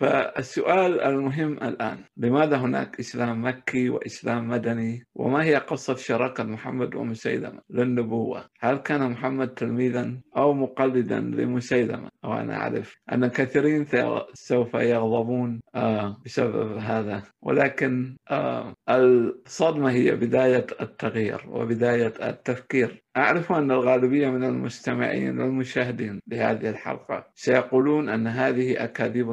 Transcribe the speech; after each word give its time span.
فالسؤال 0.00 1.00
المهم 1.00 1.52
الآن 1.52 1.98
لماذا 2.16 2.56
هناك 2.56 3.00
إسلام 3.00 3.44
مكي 3.46 3.90
وإسلام 3.90 4.48
مدني؟ 4.48 5.06
وما 5.14 5.44
هي 5.44 5.56
قصة 5.56 5.94
شراكة 5.94 6.44
محمد 6.44 6.94
ومسيلمة 6.94 7.60
للنبوة؟ 7.70 8.44
هل 8.60 8.76
كان 8.76 9.10
محمد 9.10 9.48
تلميذا 9.54 10.20
أو 10.36 10.52
مقلدا 10.52 11.20
لمسيلمة؟ 11.20 12.08
وأنا 12.24 12.56
أعرف 12.56 12.96
أن 13.12 13.26
كثيرين 13.26 13.86
سوف 14.34 14.74
يغضبون 14.74 15.60
آه، 15.74 16.16
بسبب 16.24 16.76
هذا. 16.76 17.22
ولكن 17.42 18.16
آه، 18.30 18.74
الصدمة 18.88 19.90
هي 19.90 20.16
بداية 20.16 20.66
التغيير 20.80 21.44
وبداية 21.48 22.12
التفكير. 22.22 23.02
أعرف 23.16 23.52
أن 23.52 23.70
الغالبية 23.70 24.28
من 24.28 24.44
المستمعين 24.44 25.40
والمشاهدين 25.40 26.20
لهذه 26.26 26.70
الحلقة 26.70 27.26
سيقولون 27.34 28.08
أن 28.08 28.26
هذه 28.26 28.84
أكاذيب 28.84 29.28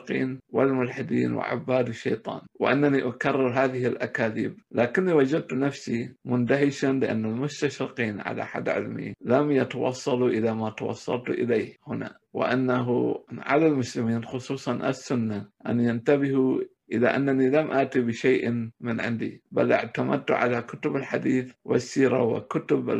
المستشرقين 0.00 0.40
والملحدين 0.52 1.32
وعباد 1.32 1.88
الشيطان 1.88 2.40
وأنني 2.60 3.02
أكرر 3.08 3.48
هذه 3.50 3.86
الأكاذيب. 3.86 4.56
لكني 4.72 5.12
وجدت 5.12 5.52
نفسي 5.54 6.12
مندهشا 6.24 6.86
لأن 6.86 7.24
المستشرقين 7.24 8.20
على 8.20 8.46
حد 8.46 8.68
علمي 8.68 9.14
لم 9.24 9.50
يتوصلوا 9.50 10.28
إلى 10.28 10.54
ما 10.54 10.70
توصلت 10.70 11.30
إليه 11.30 11.76
هنا 11.86 12.16
وأنه 12.32 13.16
على 13.38 13.66
المسلمين 13.66 14.24
خصوصا 14.24 14.88
السنة 14.88 15.46
أن 15.66 15.80
ينتبهوا 15.80 16.60
إلى 16.92 17.08
أنني 17.16 17.50
لم 17.50 17.70
آتي 17.70 18.00
بشيء 18.00 18.70
من 18.80 19.00
عندي 19.00 19.42
بل 19.52 19.72
اعتمدت 19.72 20.30
على 20.30 20.62
كتب 20.62 20.96
الحديث 20.96 21.52
والسيرة 21.64 22.22
وكتب 22.22 22.90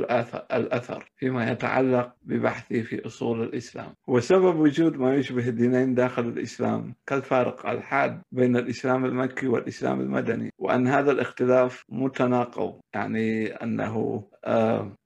الأثر 0.52 1.10
فيما 1.16 1.50
يتعلق 1.50 2.12
ببحثي 2.22 2.82
في 2.82 3.06
أصول 3.06 3.42
الإسلام. 3.42 3.94
وسبب 4.06 4.56
وجود 4.56 4.96
ما 4.96 5.14
يشبه 5.14 5.48
الدينين 5.48 5.94
داخل 5.94 6.22
الإسلام 6.28 6.94
كالفارق 7.06 7.66
الحاد 7.66 8.22
بين 8.32 8.56
الإسلام 8.56 9.04
المكي 9.04 9.46
والإسلام 9.48 10.00
المدني 10.00 10.52
وأن 10.58 10.86
هذا 10.88 11.10
الاختلاف 11.12 11.84
متناقض 11.88 12.80
يعني 12.94 13.46
أنه 13.46 14.24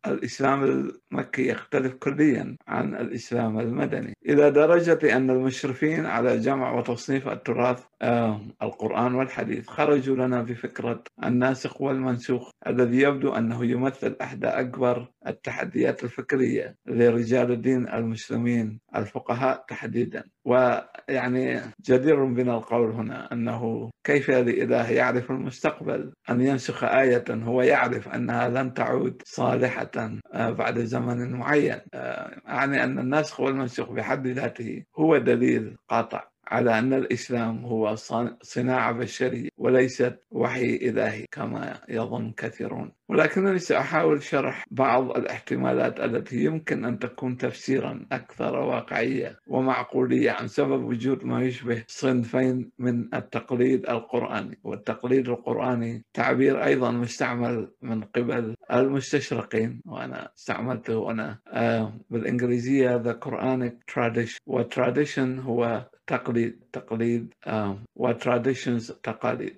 الإسلام 0.06 0.64
المكي 1.12 1.48
يختلف 1.48 1.94
كليا 1.94 2.56
عن 2.68 2.94
الإسلام 2.94 3.60
المدني 3.60 4.12
إلى 4.26 4.50
درجة 4.50 5.16
أن 5.16 5.30
المشرفين 5.30 6.06
على 6.06 6.38
جمع 6.38 6.72
وتصنيف 6.72 7.28
التراث 7.28 7.84
آه 8.02 8.40
القرآن 8.62 9.14
والحديث 9.14 9.66
خرجوا 9.68 10.16
لنا 10.16 10.42
بفكرة 10.42 11.02
الناسخ 11.24 11.80
والمنسوخ 11.80 12.50
الذي 12.66 13.00
يبدو 13.00 13.32
أنه 13.32 13.64
يمثل 13.64 14.16
أحدى 14.22 14.46
أكبر 14.46 15.08
التحديات 15.26 16.04
الفكرية 16.04 16.76
لرجال 16.86 17.52
الدين 17.52 17.88
المسلمين 17.88 18.80
الفقهاء 18.96 19.64
تحديدا. 19.68 20.24
ويعني 20.44 21.60
جدير 21.80 22.24
بنا 22.24 22.56
القول 22.56 22.90
هنا 22.90 23.32
أنه 23.32 23.90
كيف 24.04 24.30
لإله 24.30 24.90
يعرف 24.90 25.30
المستقبل؟ 25.30 26.12
أن 26.30 26.40
ينسخ 26.40 26.84
آية 26.84 27.24
هو 27.30 27.62
يعرف 27.62 28.08
أنها 28.08 28.48
لن 28.48 28.74
تعود 28.74 29.22
صالحة 29.24 29.90
آه، 30.34 30.50
بعد 30.50 30.78
زمن 30.78 31.32
معين. 31.32 31.80
آه، 31.94 32.40
يعني 32.46 32.84
أن 32.84 32.98
النسخ 32.98 33.40
والمنسوخ 33.40 33.90
بحد 33.90 34.26
ذاته 34.26 34.84
هو 34.98 35.18
دليل 35.18 35.76
قاطع. 35.88 36.33
على 36.48 36.78
أن 36.78 36.92
الإسلام 36.92 37.64
هو 37.64 37.94
صناعة 38.42 38.92
بشرية 38.92 39.48
وليست 39.58 40.18
وحي 40.30 40.76
إلهي 40.76 41.26
كما 41.32 41.80
يظن 41.88 42.32
كثيرون. 42.36 42.92
ولكنني 43.08 43.58
سأحاول 43.58 44.22
شرح 44.22 44.64
بعض 44.70 45.10
الاحتمالات 45.16 46.00
التي 46.00 46.44
يمكن 46.44 46.84
أن 46.84 46.98
تكون 46.98 47.36
تفسيرا 47.36 48.06
أكثر 48.12 48.56
واقعية 48.56 49.38
ومعقولية 49.46 50.30
عن 50.30 50.46
سبب 50.48 50.84
وجود 50.84 51.24
ما 51.24 51.42
يشبه 51.42 51.84
صنفين 51.86 52.70
من 52.78 53.14
التقليد 53.14 53.88
القرآني. 53.88 54.58
والتقليد 54.64 55.28
القرآني 55.28 56.04
تعبير 56.14 56.64
أيضا 56.64 56.90
مستعمل 56.90 57.68
من 57.82 58.04
قبل 58.04 58.54
المستشرقين 58.72 59.80
وأنا 59.86 60.30
استعملته 60.38 61.10
أنا 61.10 61.38
آه، 61.48 61.92
بالإنجليزية 62.10 63.02
The 63.02 63.14
Quranic 63.24 63.74
Tradition. 63.94 64.38
والتراديشن 64.46 65.38
هو 65.38 65.86
تقليد 66.06 66.64
تقليد 66.72 67.34
وتراديشنز 67.96 68.92
تقاليد. 68.92 69.56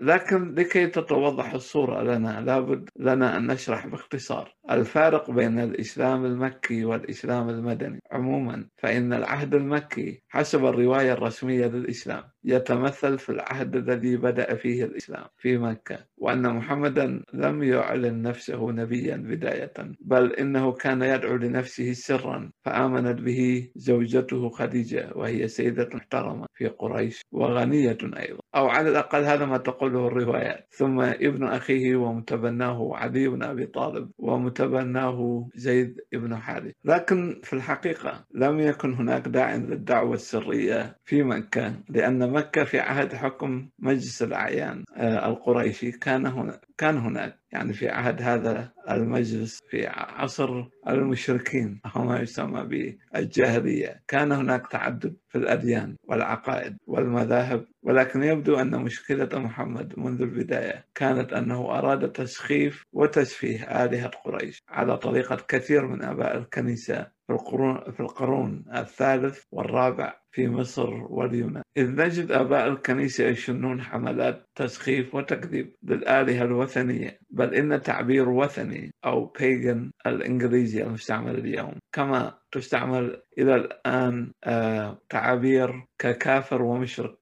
لكن 0.00 0.54
لكي 0.54 0.86
تتوضح 0.86 1.52
الصورة 1.52 2.02
لنا 2.02 2.40
لابد 2.40 2.88
لنا 2.96 3.36
أن 3.36 3.46
نشرح 3.46 3.86
باختصار. 3.86 4.54
الفارق 4.70 5.30
بين 5.30 5.58
الإسلام 5.60 6.24
المكي 6.24 6.84
والإسلام 6.84 7.48
المدني. 7.48 8.00
عموما 8.12 8.66
فإن 8.78 9.12
العهد 9.12 9.54
المكي 9.54 10.22
حسب 10.28 10.64
الرواية 10.64 11.12
الرسمية 11.12 11.66
للإسلام 11.66 12.22
يتمثل 12.44 13.18
في 13.18 13.30
العهد 13.32 13.76
الذي 13.76 14.16
بدأ 14.16 14.54
فيه 14.54 14.84
الإسلام 14.84 15.24
في 15.38 15.58
مكة. 15.58 15.98
وأن 16.20 16.54
محمدا 16.56 17.22
لم 17.34 17.62
يعلن 17.62 18.22
نفسه 18.22 18.70
نبيا 18.72 19.16
بداية 19.16 19.72
بل 20.00 20.32
إنه 20.32 20.72
كان 20.72 21.02
يدعو 21.02 21.36
لنفسه 21.36 21.92
سرا 21.92 22.50
فآمنت 22.64 23.20
به 23.20 23.70
زوجته 23.76 24.48
خديجة 24.48 25.10
وهي 25.14 25.48
سيدة 25.48 25.88
محترمة 25.94 26.46
في 26.54 26.68
قريش 26.68 27.22
وغنية 27.32 27.98
أيضا. 28.02 28.40
أو 28.54 28.66
على 28.68 28.88
الأقل 28.90 29.24
هذا 29.24 29.44
ما 29.46 29.58
تقوله 29.58 30.06
الروايات. 30.06 30.66
ثم 30.70 31.00
ابن 31.00 31.44
أخيه 31.44 31.96
ومتبناه 31.96 32.90
علي 32.94 33.28
بن 33.28 33.42
أبي 33.42 33.66
طالب 33.66 34.10
ومتبناه 34.18 35.48
زيد 35.54 36.00
بن 36.12 36.36
حارث. 36.36 36.72
لكن 36.84 37.40
في 37.42 37.52
الحقيقة 37.52 38.24
لم 38.34 38.60
يكن 38.60 38.94
هناك 38.94 39.28
داع 39.28 39.56
للدعوة 39.56 40.14
السرية 40.14 40.96
في 41.04 41.22
مكة 41.22 41.74
لأن 41.88 42.32
مكة 42.32 42.64
في 42.64 42.78
عهد 42.80 43.14
حكم 43.14 43.68
مجلس 43.78 44.22
الأعيان 44.22 44.84
آه، 44.96 45.28
القريشي. 45.28 45.90
كان 45.92 46.09
هنا 46.16 46.60
كان 46.78 46.96
هناك 46.96 47.38
يعني 47.52 47.72
في 47.72 47.88
عهد 47.88 48.22
هذا 48.22 48.72
المجلس 48.90 49.60
في 49.70 49.86
عصر 49.86 50.64
المشركين 50.88 51.80
أو 51.96 52.04
ما 52.04 52.20
يسمى 52.20 52.96
بالجاهلية. 53.14 54.02
كان 54.08 54.32
هناك 54.32 54.66
تعدد 54.66 55.16
في 55.28 55.38
الأديان 55.38 55.96
والعقائد 56.04 56.76
والمذاهب 56.86 57.64
ولكن 57.82 58.22
يبدو 58.22 58.56
أن 58.56 58.82
مشكلة 58.82 59.28
محمد 59.38 59.98
منذ 59.98 60.22
البداية 60.22 60.86
كانت 60.94 61.32
أنه 61.32 61.78
أراد 61.78 62.12
تسخيف 62.12 62.84
وتسفيه 62.92 63.84
آلهة 63.84 64.08
قريش 64.08 64.62
على 64.68 64.96
طريقة 64.96 65.36
كثير 65.48 65.86
من 65.86 66.02
آباء 66.02 66.38
الكنيسة 66.38 67.06
في 67.26 67.32
القرون, 67.32 67.92
في 67.92 68.00
القرون 68.00 68.64
الثالث 68.74 69.44
والرابع 69.52 70.19
في 70.32 70.48
مصر 70.48 70.94
واليونان 70.94 71.62
إذ 71.76 71.90
نجد 71.90 72.30
آباء 72.32 72.68
الكنيسة 72.68 73.24
يشنون 73.24 73.82
حملات 73.82 74.46
تسخيف 74.54 75.14
وتكذيب 75.14 75.74
للآلهة 75.82 76.44
الوثنية 76.44 77.18
بل 77.30 77.54
إن 77.54 77.82
تعبير 77.82 78.28
وثني 78.28 78.90
أو 79.04 79.26
بيغن 79.26 79.90
الإنجليزي 80.06 80.82
المستعمل 80.82 81.38
اليوم. 81.38 81.74
كما 81.92 82.38
تستعمل 82.52 83.22
إلى 83.38 83.54
الآن 83.54 84.32
آه، 84.44 84.98
تعابير 85.08 85.84
ككافر 85.98 86.62
ومشرك 86.62 87.19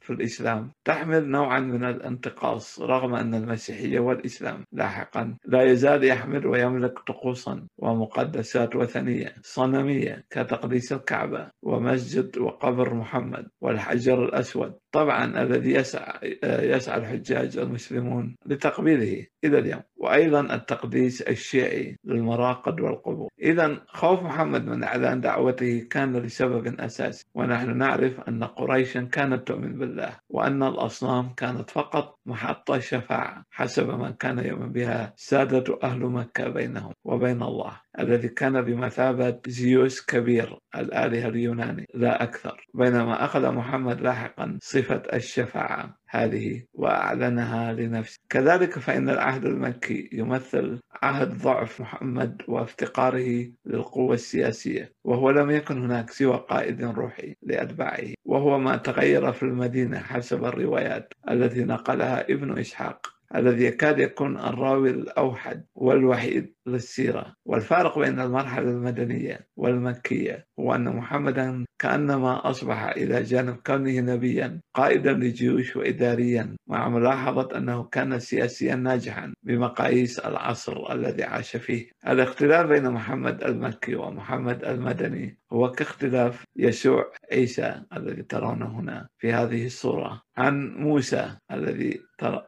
في 0.00 0.10
الإسلام. 0.10 0.72
تحمل 0.84 1.28
نوعا 1.30 1.60
من 1.60 1.84
الانتقاص 1.84 2.80
رغم 2.80 3.14
أن 3.14 3.34
المسيحية 3.34 4.00
والإسلام 4.00 4.64
لاحقا 4.72 5.36
لا 5.44 5.62
يزال 5.62 6.04
يحمل 6.04 6.46
ويملك 6.46 6.98
طقوسا 6.98 7.66
ومقدسات 7.78 8.76
وثنية 8.76 9.34
صنمية 9.42 10.24
كتقديس 10.30 10.92
الكعبة 10.92 11.50
ومسجد 11.62 12.38
وقبر 12.38 12.94
محمد 12.94 13.48
والحجر 13.60 14.24
الأسود. 14.24 14.74
طبعا 14.96 15.42
الذي 15.42 15.70
يسعى, 15.72 16.38
يسعى 16.44 16.98
الحجاج 16.98 17.58
المسلمون 17.58 18.36
لتقبيله 18.46 19.26
إلى 19.44 19.58
اليوم 19.58 19.82
وأيضا 19.96 20.40
التقديس 20.40 21.22
الشيعي 21.22 21.96
للمراقد 22.04 22.80
والقبور. 22.80 23.28
إذا 23.42 23.80
خوف 23.86 24.22
محمد 24.22 24.66
من 24.66 24.84
إعلان 24.84 25.20
دعوته 25.20 25.86
كان 25.90 26.16
لسبب 26.16 26.80
أساسي 26.80 27.24
ونحن 27.34 27.76
نعرف 27.76 28.20
أن 28.20 28.44
قريشا 28.44 29.00
كانت 29.12 29.48
تؤمن 29.48 29.78
بالله 29.78 30.16
وأن 30.30 30.62
الأصنام 30.62 31.34
كانت 31.36 31.70
فقط 31.70 32.15
محطة 32.26 32.78
شفاعة 32.78 33.44
حسب 33.50 33.88
ما 33.88 34.10
كان 34.10 34.38
يؤمن 34.38 34.72
بها 34.72 35.12
سادة 35.16 35.78
أهل 35.82 36.00
مكة 36.00 36.48
بينهم 36.48 36.92
وبين 37.04 37.42
الله 37.42 37.80
الذي 37.98 38.28
كان 38.28 38.62
بمثابة 38.62 39.40
زيوس 39.46 40.06
كبير 40.06 40.58
الآلهة 40.76 41.28
اليوناني 41.28 41.86
لا 41.94 42.22
أكثر 42.22 42.66
بينما 42.74 43.24
أخذ 43.24 43.52
محمد 43.52 44.00
لاحقا 44.00 44.58
صفة 44.62 45.02
الشفاعة. 45.12 45.96
هذه 46.24 46.62
وأعلنها 46.74 47.72
لنفسه. 47.72 48.18
كذلك 48.30 48.78
فإن 48.78 49.08
العهد 49.10 49.44
المكي 49.44 50.08
يمثل 50.12 50.80
عهد 51.02 51.42
ضعف 51.42 51.80
محمد 51.80 52.42
وافتقاره 52.48 53.50
للقوة 53.66 54.14
السياسية 54.14 54.92
وهو 55.04 55.30
لم 55.30 55.50
يكن 55.50 55.82
هناك 55.82 56.10
سوى 56.10 56.44
قائد 56.48 56.84
روحي 56.84 57.34
لأتباعه 57.42 58.14
وهو 58.24 58.58
ما 58.58 58.76
تغير 58.76 59.32
في 59.32 59.42
المدينة 59.42 59.98
حسب 59.98 60.44
الروايات 60.44 61.12
التي 61.30 61.64
نقلها 61.64 62.30
ابن 62.30 62.58
إسحاق 62.58 63.06
الذي 63.34 63.64
يكاد 63.64 63.98
يكون 63.98 64.36
الراوي 64.36 64.90
الأوحد 64.90 65.64
والوحيد. 65.74 66.55
للسيرة. 66.66 67.34
والفارق 67.46 67.98
بين 67.98 68.20
المرحلة 68.20 68.70
المدنية 68.70 69.46
والمكية 69.56 70.46
هو 70.60 70.74
أن 70.74 70.96
محمدا 70.96 71.64
كأنما 71.78 72.50
أصبح 72.50 72.84
إلى 72.84 73.22
جانب 73.22 73.56
كونه 73.66 74.00
نبيا 74.00 74.60
قائدا 74.74 75.12
لجيوش 75.12 75.76
وإداريا 75.76 76.56
مع 76.66 76.88
ملاحظة 76.88 77.48
أنه 77.56 77.84
كان 77.84 78.18
سياسيا 78.18 78.74
ناجحا 78.74 79.34
بمقاييس 79.42 80.18
العصر 80.18 80.92
الذي 80.92 81.24
عاش 81.24 81.56
فيه. 81.56 81.90
الاختلاف 82.08 82.66
بين 82.66 82.90
محمد 82.90 83.44
المكي 83.44 83.94
ومحمد 83.94 84.64
المدني 84.64 85.38
هو 85.52 85.70
كاختلاف 85.70 86.44
يسوع 86.56 87.12
عيسى 87.32 87.82
الذي 87.96 88.22
ترونه 88.22 88.80
هنا 88.80 89.08
في 89.18 89.32
هذه 89.32 89.66
الصورة 89.66 90.22
عن 90.36 90.74
موسى 90.76 91.36
الذي 91.52 92.00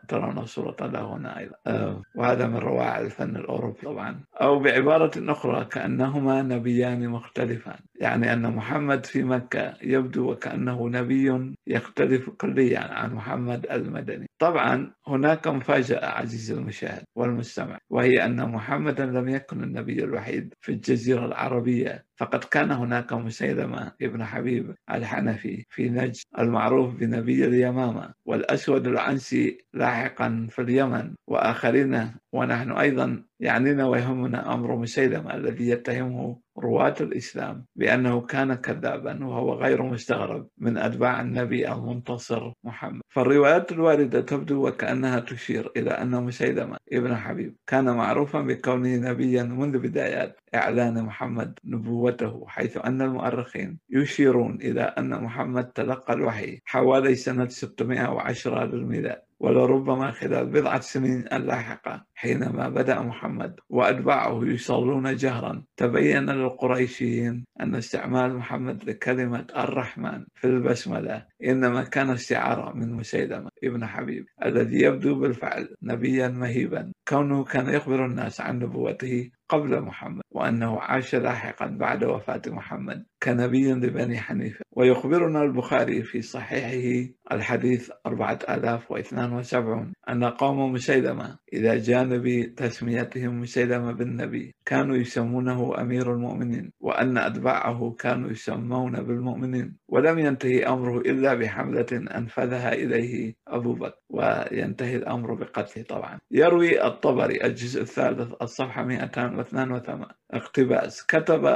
ترون 0.09 0.47
صورة 0.47 0.77
له 0.81 1.17
هنا 1.17 1.39
أيضا. 1.39 1.55
آه، 1.67 2.03
وهذا 2.15 2.47
من 2.47 2.57
روائع 2.57 3.01
الفن 3.01 3.37
الأوروبي. 3.37 3.81
طبعا 3.81 4.08
أو 4.41 4.59
بعبارة 4.59 5.33
أخرى 5.33 5.65
كأنهما 5.65 6.43
نبيان 6.43 7.09
مختلفان. 7.09 7.79
يعني 8.01 8.33
أن 8.33 8.55
محمد 8.55 9.07
في 9.07 9.23
مكة 9.23 9.75
يبدو 9.83 10.31
وكأنه 10.33 10.89
نبي 10.89 11.55
يختلف 11.67 12.31
كليا 12.31 12.81
عن 12.81 13.15
محمد 13.15 13.67
المدني. 13.71 14.27
طبعا 14.39 14.93
هناك 15.07 15.49
مفاجأة 15.49 16.07
عزيزي 16.07 16.55
المشاهد 16.55 17.05
والمستمع 17.17 17.79
وهي 17.91 18.25
أن 18.25 18.49
محمدا 18.53 19.07
لم 19.07 19.29
يكن 19.29 19.63
النبي 19.63 20.05
الوحيد 20.05 20.55
في 20.61 20.73
الجزيرة 20.73 21.27
العربية. 21.27 22.08
فقد 22.19 22.45
كان 22.45 22.71
هناك 22.71 23.13
مسيلمة 23.13 23.93
ابن 24.03 24.25
حبيب 24.25 24.75
الحنفي 24.91 25.65
في 25.71 25.89
نجد 25.89 26.17
المعروف 26.39 26.95
بنبي 26.95 27.45
اليمامة 27.45 28.15
والأسود 28.25 28.87
العنسي 28.87 29.59
لاحقا 29.75 30.47
في 30.51 30.63
اليمن 30.63 31.15
وآخرين 31.27 32.11
ونحن 32.33 32.73
أيضا 32.73 33.25
يعنينا 33.41 33.87
ويهمنا 33.87 34.55
أمر 34.55 34.77
مسيلمة 34.77 35.35
الذي 35.35 35.69
يتهمه 35.69 36.41
رواة 36.59 36.95
الإسلام 37.01 37.65
بأنه 37.77 38.21
كان 38.21 38.55
كذابا 38.55 39.27
وهو 39.27 39.55
غير 39.55 39.83
مستغرب 39.83 40.49
من 40.59 40.79
أتباع 40.79 41.21
النبي 41.21 41.73
المنتصر 41.73 42.53
محمد. 42.65 43.01
فالروايات 43.09 43.73
الواردة 43.73 44.21
تبدو 44.21 44.69
وكأنها 44.69 45.21
تشير 45.21 45.71
إلى 45.77 45.91
أن 45.91 46.11
مسيلمة 46.11 46.77
ابن 46.93 47.17
حبيب 47.17 47.57
كان 47.67 47.85
معروفا 47.85 48.41
بكونه 48.41 48.97
نبيا 49.11 49.43
منذ 49.43 49.79
بدايات 49.79 50.41
إعلان 50.55 51.03
محمد 51.03 51.59
نبوته 51.65 52.45
حيث 52.47 52.77
أن 52.77 53.03
المؤرخين 53.03 53.79
يشيرون 53.91 54.55
إلى 54.61 54.83
أن 54.83 55.23
محمد 55.25 55.65
تلقى 55.65 56.13
الوحي 56.15 56.61
حوالي 56.65 57.15
سنة 57.15 57.49
610 57.49 58.65
للميلاد. 58.65 59.28
ولربما 59.41 60.11
خلال 60.11 60.47
بضعة 60.47 60.81
سنين 60.81 61.25
اللاحقة 61.33 62.05
حينما 62.15 62.69
بدأ 62.69 63.01
محمد 63.01 63.61
وأتباعه 63.69 64.45
يصلون 64.45 65.17
جهرا 65.17 65.65
تبين 65.77 66.31
للقريشيين 66.31 67.45
أن 67.61 67.75
استعمال 67.75 68.35
محمد 68.37 68.85
لكلمة 68.85 69.47
الرحمن 69.57 70.25
في 70.35 70.47
البسملة 70.47 71.27
إنما 71.45 71.83
كان 71.85 72.11
استعارة 72.11 72.73
من 72.75 72.93
مسيلمة 72.93 73.51
ابن 73.65 73.87
حبيب 73.87 74.27
الذي 74.45 74.81
يبدو 74.83 75.15
بالفعل 75.21 75.75
نبيا 75.83 76.29
مهيبا 76.29 76.93
كونه 77.09 77.45
كان 77.45 77.69
يخبر 77.69 78.07
الناس 78.07 78.41
عن 78.41 78.59
نبوته 78.59 79.31
قبل 79.49 79.81
محمد. 79.81 80.23
وأنه 80.39 80.81
عاش 80.81 81.15
لاحقا 81.15 81.67
بعد 81.67 82.05
وفاة 82.05 82.43
محمد 82.47 83.05
كنبي 83.23 83.73
لبني 83.73 84.19
حنيفة. 84.19 84.65
ويخبرنا 84.73 85.43
البخاري 85.43 86.03
في 86.03 86.23
صحيحه 86.23 87.09
الحديث 87.33 87.91
4072 88.07 89.93
أن 90.09 90.25
قوم 90.25 90.73
مسيلمة 90.73 91.39
إلى 91.53 91.79
جانب 91.79 92.55
تسميتهم 92.57 93.41
مسيلمة 93.41 93.93
بالنبي 93.93 94.55
كانوا 94.67 94.97
يسمونه 94.97 95.81
أمير 95.81 96.13
المؤمنين 96.13 96.73
وأن 96.81 97.19
أتباعه 97.19 97.97
كانوا 97.99 98.31
يسمون 98.31 98.93
بالمؤمنين. 99.03 99.77
ولم 99.89 100.19
ينتهي 100.19 100.65
أمره 100.67 100.99
إلا 100.99 101.35
بحملة 101.35 101.87
أنفذها 101.93 102.73
إليه 102.73 103.35
أبو 103.49 103.73
بكر 103.75 103.99
وينتهي 104.11 104.97
الأمر 104.97 105.35
بقتله 105.35 105.85
طبعا. 105.85 106.19
يروي 106.31 106.87
الطبري 106.87 107.45
الجزء 107.45 107.83
الثالث 107.83 108.33
الصفحة 108.43 108.85
282 108.85 110.07
اقتباس 110.31 111.07
كتب 111.07 111.47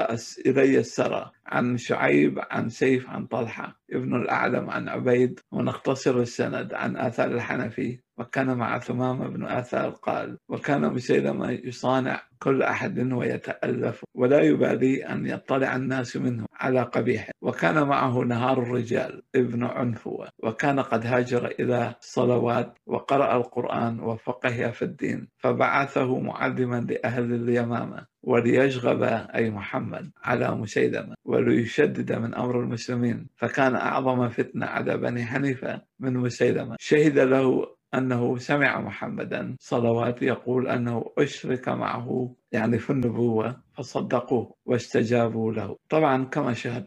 إلي 0.47 0.79
السرى. 0.79 1.31
عن 1.47 1.77
شعيب 1.77 2.41
عن 2.51 2.69
سيف 2.69 3.11
عن 3.11 3.27
طلحة 3.27 3.81
ابن 3.93 4.17
الأعلم 4.17 4.71
عن 4.71 4.89
عبيد 4.89 5.41
ونختصر 5.53 6.19
السند 6.19 6.75
عن 6.75 6.97
آثار 6.97 7.31
الحنفي. 7.31 7.99
وكان 8.19 8.57
مع 8.57 8.79
ثمامة 8.79 9.29
بن 9.29 9.45
آثار 9.45 9.91
قال 9.91 10.39
وكان 10.49 10.93
مسيلمة 10.93 11.51
يصانع 11.51 12.23
كل 12.39 12.63
أحد 12.63 13.13
ويتألف 13.13 14.05
ولا 14.15 14.41
يبالي 14.41 15.07
أن 15.07 15.27
يطلع 15.27 15.77
الناس 15.77 16.17
منه 16.17 16.47
على 16.55 16.83
قبيح. 16.83 17.31
وكان 17.43 17.89
معه 17.89 18.19
نهار 18.19 18.63
الرجال 18.63 19.23
ابن 19.35 19.65
عنفوة 19.65 20.29
وكان 20.43 20.81
قد 20.81 21.07
هاجر 21.07 21.47
إلى 21.47 21.95
الصلوات 22.01 22.79
وقرأ 22.87 23.37
القرآن 23.37 24.01
وفقه 24.01 24.71
في 24.71 24.83
الدين. 24.83 25.29
فبعثه 25.39 26.19
معلما 26.19 26.81
لأهل 26.81 27.35
اليمامة 27.35 28.07
وليشغب 28.23 29.03
أي 29.35 29.51
محمد 29.51 30.11
على 30.25 30.51
مسيلمة. 30.51 31.15
وليشدد 31.33 32.13
من 32.13 32.35
أمر 32.35 32.61
المسلمين. 32.61 33.27
فكان 33.37 33.75
أعظم 33.75 34.29
فتنة 34.29 34.67
على 34.67 34.97
بني 34.97 35.25
حنيفة 35.25 35.83
من 36.01 36.15
مسيلمة. 36.17 36.77
شهد 36.81 37.19
له 37.19 37.67
أنه 37.95 38.37
سمع 38.37 38.81
محمدا 38.81 39.57
صلوات 39.61 40.23
يقول 40.23 40.69
أنه 40.69 41.05
أشرك 41.19 41.69
معه 41.69 42.35
يعني 42.53 42.79
في 42.79 42.91
النبوة 42.91 43.57
فصدقوه 43.77 44.55
واستجابوا 44.67 45.53
له. 45.53 45.77
طبعا 45.89 46.25
كما 46.25 46.53
شهد 46.53 46.87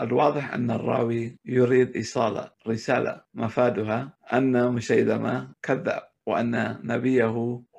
الواضح 0.00 0.54
أن 0.54 0.70
الراوي 0.70 1.36
يريد 1.44 1.96
إيصال 1.96 2.48
رسالة 2.68 3.20
مفادها 3.34 4.12
أن 4.32 4.72
مسيلمة 4.72 5.48
كذاب 5.62 6.02
وأن 6.26 6.78
نبيه 6.84 7.26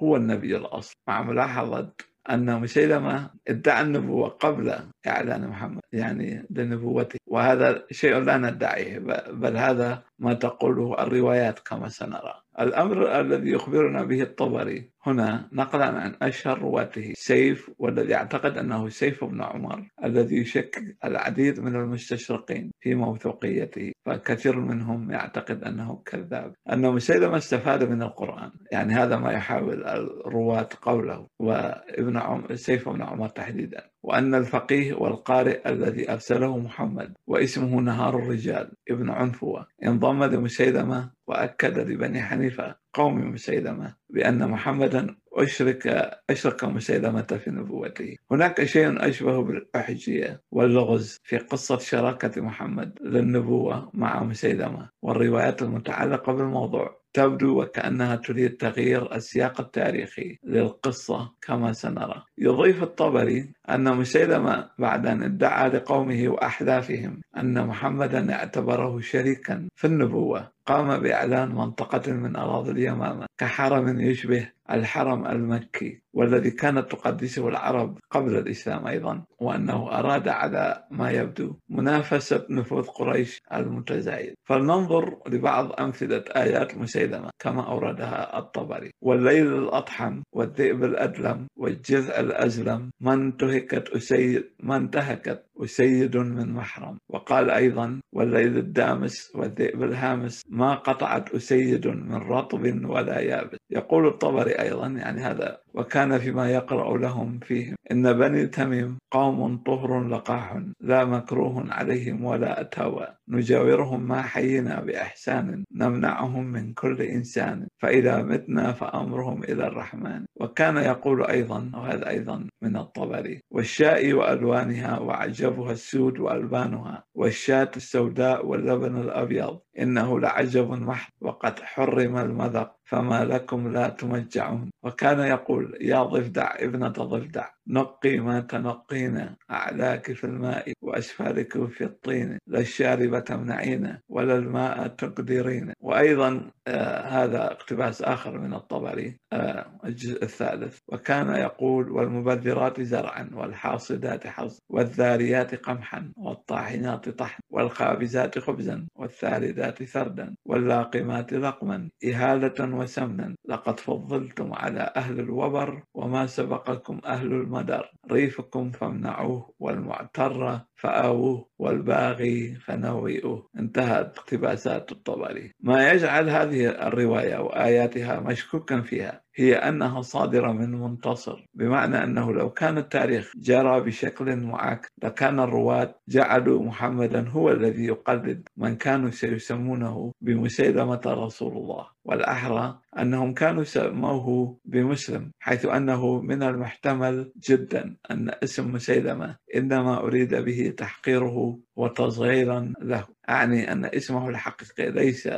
هو 0.03 0.15
النبي 0.15 0.57
الأصل. 0.57 0.95
مع 1.07 1.23
ملاحظة 1.23 1.91
أن 2.29 2.61
مسيلمة 2.61 3.29
ادعى 3.47 3.81
النبوة 3.81 4.29
قبل 4.29 4.75
إعلان 5.07 5.47
محمد 5.47 5.81
يعني 5.93 6.47
لنبوته. 6.49 7.19
وهذا 7.27 7.85
شيء 7.91 8.19
لا 8.19 8.37
ندعيه 8.37 8.99
بل 9.31 9.57
هذا 9.57 10.03
ما 10.19 10.33
تقوله 10.33 11.03
الروايات 11.03 11.59
كما 11.59 11.89
سنرى. 11.89 12.42
الأمر 12.59 13.19
الذي 13.21 13.51
يخبرنا 13.51 14.03
به 14.03 14.21
الطبري 14.21 14.91
هنا 15.05 15.49
نقلا 15.51 15.85
عن 15.85 16.15
أشهر 16.21 16.59
رواته 16.59 17.13
سيف 17.15 17.71
والذي 17.79 18.15
أعتقد 18.15 18.57
أنه 18.57 18.89
سيف 18.89 19.23
بن 19.23 19.41
عمر 19.41 19.87
الذي 20.03 20.37
يشكك 20.37 20.97
العديد 21.05 21.59
من 21.59 21.75
المستشرقين 21.75 22.71
في 22.79 22.95
موثوقيته 22.95 23.91
فكثير 24.05 24.59
منهم 24.59 25.11
يعتقد 25.11 25.63
أنه 25.63 26.01
كذاب. 26.05 26.53
أن 26.71 26.81
مسيلمة 26.81 27.37
استفاد 27.37 27.83
من 27.83 28.01
القرآن 28.01 28.51
يعني 28.71 28.93
هذا 28.93 29.17
ما 29.17 29.31
يحاول 29.31 29.83
الرواة 29.83 30.69
قوله 30.81 31.27
وابن 31.39 32.17
عمر 32.17 32.55
سيف 32.55 32.89
بن 32.89 33.01
عمر 33.01 33.29
تحديدا. 33.29 33.92
وأن 34.03 34.35
الفقيه 34.35 34.93
والقارئ 34.93 35.69
الذي 35.69 36.11
أرسله 36.11 36.57
محمد 36.57 37.13
واسمه 37.27 37.81
نهار 37.81 38.19
الرجال 38.19 38.71
ابن 38.89 39.09
عنفوة 39.09 39.67
انضم 39.85 40.23
لمسيلمة 40.23 41.11
وأكد 41.27 41.77
لبني 41.79 42.21
حنيفة 42.21 42.75
قوم 42.93 43.31
مسيلمة 43.31 43.95
بأن 44.09 44.47
محمدا 44.49 45.15
أشرك 45.33 45.87
أشرك 46.29 46.63
مسيلمة 46.63 47.21
في 47.21 47.51
نبوته. 47.51 48.15
هناك 48.31 48.63
شيء 48.63 49.09
أشبه 49.09 49.43
بالأحجية 49.43 50.41
واللغز 50.51 51.19
في 51.23 51.37
قصة 51.37 51.77
شراكة 51.77 52.41
محمد 52.41 52.99
للنبوة 53.01 53.91
مع 53.93 54.23
مسيلمة 54.23 54.89
والروايات 55.01 55.61
المتعلقة 55.61 56.33
بالموضوع. 56.33 57.02
تبدو 57.13 57.61
وكأنها 57.61 58.15
تريد 58.15 58.57
تغيير 58.57 59.15
السياق 59.15 59.61
التاريخي 59.61 60.37
للقصة 60.43 61.31
كما 61.41 61.73
سنرى. 61.73 62.23
يضيف 62.37 62.83
الطبري 62.83 63.49
أن 63.69 63.97
مسيلمة 63.97 64.69
بعد 64.79 65.05
أن 65.07 65.23
ادعى 65.23 65.69
لقومه 65.69 66.27
وأحلافهم 66.29 67.21
أن 67.37 67.67
محمدا 67.67 68.33
اعتبره 68.33 68.99
شريكا 68.99 69.67
في 69.75 69.87
النبوة 69.87 70.51
قام 70.65 70.99
بإعلان 70.99 71.49
منطقة 71.55 72.11
من 72.11 72.35
أراضي 72.35 72.71
اليمامة 72.71 73.25
كحرم 73.37 73.99
يشبه 73.99 74.49
الحرم 74.73 75.27
المكي 75.27 76.03
والذي 76.13 76.51
كانت 76.51 76.91
تقدسه 76.91 77.47
العرب 77.47 77.97
قبل 78.11 78.37
الإسلام 78.37 78.87
أيضا 78.87 79.23
وأنه 79.39 79.99
أراد 79.99 80.27
على 80.27 80.83
ما 80.91 81.11
يبدو 81.11 81.55
منافسة 81.69 82.45
نفوذ 82.49 82.83
قريش 82.83 83.41
المتزايد. 83.53 84.33
فلننظر 84.43 85.17
لبعض 85.27 85.81
أمثلة 85.81 86.23
آيات 86.35 86.77
مسيلمة 86.77 87.29
كما 87.39 87.67
أوردها 87.67 88.39
الطبري. 88.39 88.91
والليل 89.01 89.53
الأطحم 89.53 90.21
والذئب 90.33 90.83
الأدلم 90.83 91.47
والجذع 91.57 92.19
الأزلم 92.19 92.89
ما 93.01 93.13
انتهكت 93.13 93.89
أسيد 93.89 94.43
ما 94.59 94.75
انتهكت 94.77 95.45
أسيد 95.63 96.17
من 96.17 96.53
محرم. 96.53 96.97
وقال 97.09 97.49
أيضا 97.49 98.01
والليل 98.13 98.57
الدامس 98.57 99.31
والذئب 99.35 99.83
الهامس 99.83 100.43
ما 100.49 100.75
قطعت 100.75 101.35
أسيد 101.35 101.87
من 101.87 102.15
رطب 102.15 102.85
ولا 102.85 103.19
يابس. 103.19 103.57
يقول 103.71 104.07
الطبري 104.07 104.51
أيضا 104.63 104.87
يعني 104.87 105.21
هذا 105.21 105.57
وكان 105.73 106.19
فيما 106.19 106.51
يقرأ 106.51 106.97
لهم 106.97 107.39
فيهم 107.39 107.75
إن 107.91 108.13
بني 108.13 108.47
تميم 108.47 108.97
قوم 109.11 109.57
طهر 109.57 110.07
لقاح 110.07 110.61
لا 110.81 111.05
مكروه 111.05 111.73
عليهم 111.73 112.25
ولا 112.25 112.61
أتوى 112.61 113.07
نجاورهم 113.29 114.07
ما 114.07 114.21
حينا 114.21 114.81
بإحسان 114.81 115.63
نمنعهم 115.75 116.45
من 116.45 116.73
كل 116.73 117.01
إنسان 117.01 117.67
فإذا 117.81 118.21
متنا 118.23 118.71
فأمرهم 118.71 119.43
إلى 119.43 119.67
الرحمن. 119.67 120.25
وكان 120.39 120.77
يقول 120.77 121.23
أيضا 121.25 121.71
وهذا 121.73 122.09
أيضا 122.09 122.47
من 122.61 122.77
الطبري 122.77 123.39
والشاء 123.51 124.13
وألوانها 124.13 124.99
وعجبها 124.99 125.71
السود 125.71 126.19
وألبانها 126.19 127.03
والشاة 127.15 127.71
السوداء 127.77 128.45
واللبن 128.45 129.01
الأبيض. 129.01 129.59
إنه 129.79 130.19
لعجب 130.19 130.71
محض 130.71 131.11
وقد 131.21 131.59
حرم 131.59 132.17
المذق 132.17 132.75
فما 132.85 133.25
لكم 133.25 133.71
لا 133.71 133.89
تمجعون 133.89 134.69
وكان 134.83 135.19
يقول 135.19 135.77
يا 135.81 136.03
ضفدع 136.03 136.55
ابنة 136.59 136.87
ضفدع. 136.87 137.49
نقي 137.67 138.17
ما 138.19 138.39
تنقين 138.39 139.35
أعلاك 139.51 140.13
في 140.13 140.23
الماء 140.23 140.73
وأسفلك 140.81 141.67
في 141.67 141.83
الطين 141.83 142.37
لا 142.47 142.59
الشارب 142.59 143.23
تمنعين 143.23 143.97
ولا 144.09 144.35
الماء 144.37 144.87
تقدرين 144.87 145.73
وأيضا 145.79 146.51
آه 146.67 147.01
هذا 147.01 147.51
اقتباس 147.51 148.01
آخر 148.01 148.39
من 148.39 148.53
الطبري 148.53 149.19
آه 149.33 149.79
الجزء 149.85 150.23
الثالث. 150.23 150.79
وكان 150.87 151.29
يقول 151.35 151.91
والمبذرات 151.91 152.81
زرعا 152.81 153.29
والحاصدات 153.33 154.27
حصد 154.27 154.59
والذاريات 154.69 155.55
قمحا 155.55 156.11
والطاحنات 156.17 157.09
طحن 157.09 157.41
والخابزات 157.49 158.39
خبزا 158.39 158.87
والثالثات 158.95 159.83
ثردا 159.83 160.35
واللاقمات 160.45 161.33
لقما. 161.33 161.89
إهالة 162.05 162.75
وسمنا 162.75 163.35
لقد 163.45 163.79
فضلتم 163.79 164.53
على 164.53 164.93
أهل 164.95 165.19
الوبر 165.19 165.83
وما 165.93 166.25
سبقكم 166.25 166.99
أهل 167.05 167.33
المدر. 167.53 167.91
ريفكم 168.11 168.71
فامنعوه 168.71 169.53
والمعتر 169.59 170.61
فآووه 170.83 171.47
والباغي 171.59 172.55
فنوئوه 172.55 173.49
انتهت 173.59 174.17
اقتباسات 174.17 174.91
الطبري. 174.91 175.51
ما 175.59 175.91
يجعل 175.91 176.29
هذه 176.29 176.87
الرواية 176.87 177.37
وآياتها 177.37 178.19
مشكوكا 178.19 178.81
فيها 178.81 179.23
هي 179.35 179.55
أنها 179.55 180.01
صادرة 180.01 180.51
من 180.51 180.71
منتصر 180.71 181.45
بمعنى 181.53 182.03
أنه 182.03 182.33
لو 182.33 182.49
كان 182.49 182.77
التاريخ 182.77 183.31
جرى 183.35 183.81
بشكل 183.81 184.35
معاكس 184.35 184.89
لكان 185.03 185.39
الرواة 185.39 185.95
جعلوا 186.07 186.63
محمدا 186.63 187.29
هو 187.29 187.51
الذي 187.51 187.85
يقلد 187.85 188.49
من 188.57 188.75
كانوا 188.75 189.09
سيسمونه 189.09 190.11
بمسيلمة 190.21 191.01
رسول 191.05 191.57
الله. 191.57 191.87
والأحرى 192.05 192.79
أنهم 192.99 193.33
كانوا 193.33 193.63
سموه 193.63 194.57
بمسلم 194.65 195.31
حيث 195.39 195.65
أنه 195.65 196.21
من 196.21 196.43
المحتمل 196.43 197.31
جدا 197.49 197.95
أن 198.11 198.31
اسم 198.43 198.73
مسيلمة 198.73 199.35
إنما 199.55 199.99
أريد 199.99 200.35
به 200.35 200.72
تحقيره 200.75 201.59
وتصغيرا 201.75 202.73
له. 202.81 203.05
أعني 203.29 203.71
أن 203.71 203.85
اسمه 203.85 204.29
الحقيقي 204.29 204.91
ليس 204.91 205.29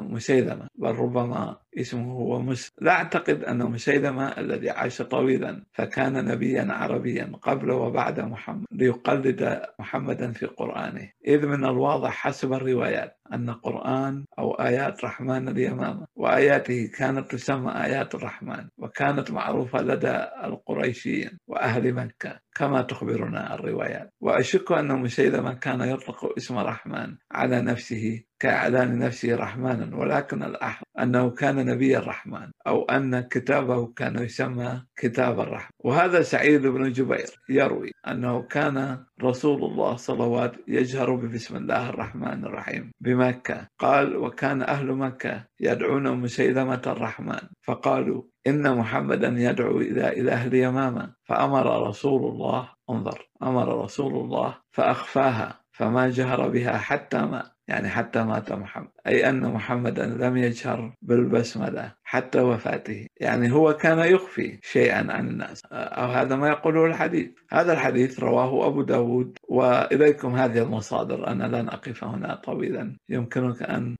مسيلمة 0.00 0.66
بل 0.74 0.90
ربما 0.90 1.56
اسمه 1.78 2.12
هو 2.12 2.40
مسلم 2.42 2.70
لا 2.80 2.92
أعتقد 2.92 3.44
أن 3.44 3.58
مسيلمة 3.58 4.28
الذي 4.28 4.70
عاش 4.70 5.02
طويلا 5.02 5.62
فكان 5.72 6.24
نبيا 6.24 6.66
عربيا 6.70 7.32
قبل 7.42 7.70
وبعد 7.70 8.20
محمد 8.20 8.66
ليقلد 8.72 9.62
محمدا 9.78 10.32
في 10.32 10.46
قرآنه. 10.46 11.10
إذ 11.26 11.46
من 11.46 11.64
الواضح 11.64 12.10
حسب 12.10 12.52
الروايات 12.52 13.16
أن 13.34 13.50
قرآن 13.50 14.24
أو 14.38 14.52
آيات 14.52 15.04
رحمن 15.04 15.48
اليمامة 15.48 16.06
وآياته 16.16 16.90
كانت 16.98 17.30
تسمى 17.32 17.72
آيات 17.84 18.14
الرحمن 18.14 18.68
وكانت 18.78 19.30
معروفة 19.30 19.82
لدى 19.82 20.16
القريشيين 20.44 21.38
وأهل 21.48 21.94
مكة 21.94 22.40
كما 22.54 22.82
تخبرنا 22.82 23.54
الروايات. 23.54 24.12
وأشك 24.20 24.72
أن 24.72 24.88
مسيلمة 25.00 25.54
كان 25.54 25.69
يطلق 25.80 26.32
اسم 26.36 26.58
رحمن 26.58 27.16
على 27.32 27.62
نفسه 27.62 28.22
كإعلان 28.40 28.98
نفسه 28.98 29.36
رحمانا 29.36 29.96
ولكن 29.96 30.42
الأحرى 30.42 30.84
أنه 31.02 31.30
كان 31.30 31.66
نبي 31.66 31.98
الرحمن 31.98 32.50
أو 32.66 32.84
أن 32.84 33.20
كتابه 33.20 33.86
كان 33.92 34.22
يسمى 34.22 34.82
كتاب 34.96 35.40
الرحمن. 35.40 35.70
وهذا 35.84 36.22
سعيد 36.22 36.66
بن 36.66 36.92
جبير 36.92 37.28
يروي 37.48 37.90
أنه 38.08 38.42
كان 38.42 39.04
رسول 39.22 39.64
الله 39.64 39.96
صلوات 39.96 40.52
يجهر 40.68 41.14
ببسم 41.14 41.56
الله 41.56 41.88
الرحمن 41.90 42.44
الرحيم 42.44 42.92
بمكة. 43.00 43.68
قال 43.78 44.16
وكان 44.16 44.62
أهل 44.62 44.86
مكة 44.94 45.44
يدعون 45.60 46.20
مسيلمة 46.20 46.82
الرحمن 46.86 47.42
فقالوا 47.62 48.22
إن 48.46 48.76
محمدا 48.76 49.28
يدعو 49.36 49.76
إلى 49.80 50.20
إله 50.20 50.46
اليمامة 50.46 51.14
فأمر 51.24 51.88
رسول 51.88 52.32
الله 52.32 52.68
انظر 52.90 53.28
أمر 53.42 53.84
رسول 53.84 54.12
الله 54.12 54.56
فأخفاها. 54.72 55.59
فما 55.80 56.10
جهر 56.10 56.48
بها 56.48 56.78
حتى 56.78 57.18
مات 57.18 57.46
يعني 57.68 57.88
حتى 57.88 58.24
مات 58.24 58.52
محمد. 58.52 58.90
أي 59.06 59.28
أن 59.28 59.40
محمدا 59.52 60.06
لم 60.06 60.36
يجهر 60.36 60.94
بالبسملة. 61.02 61.94
حتى 62.10 62.40
وفاته. 62.40 63.06
يعني 63.20 63.52
هو 63.52 63.72
كان 63.72 63.98
يخفي 63.98 64.58
شيئا 64.62 65.12
عن 65.12 65.28
الناس. 65.28 65.62
أو 65.72 66.06
هذا 66.06 66.36
ما 66.36 66.48
يقوله 66.48 66.86
الحديث. 66.86 67.30
هذا 67.52 67.72
الحديث 67.72 68.20
رواه 68.20 68.66
أبو 68.66 68.82
داود. 68.82 69.38
وإليكم 69.48 70.34
هذه 70.34 70.58
المصادر. 70.62 71.26
أنا 71.26 71.44
لن 71.44 71.68
أقف 71.68 72.04
هنا 72.04 72.34
طويلا. 72.34 72.96
يمكنك 73.08 73.62
أن 73.62 73.96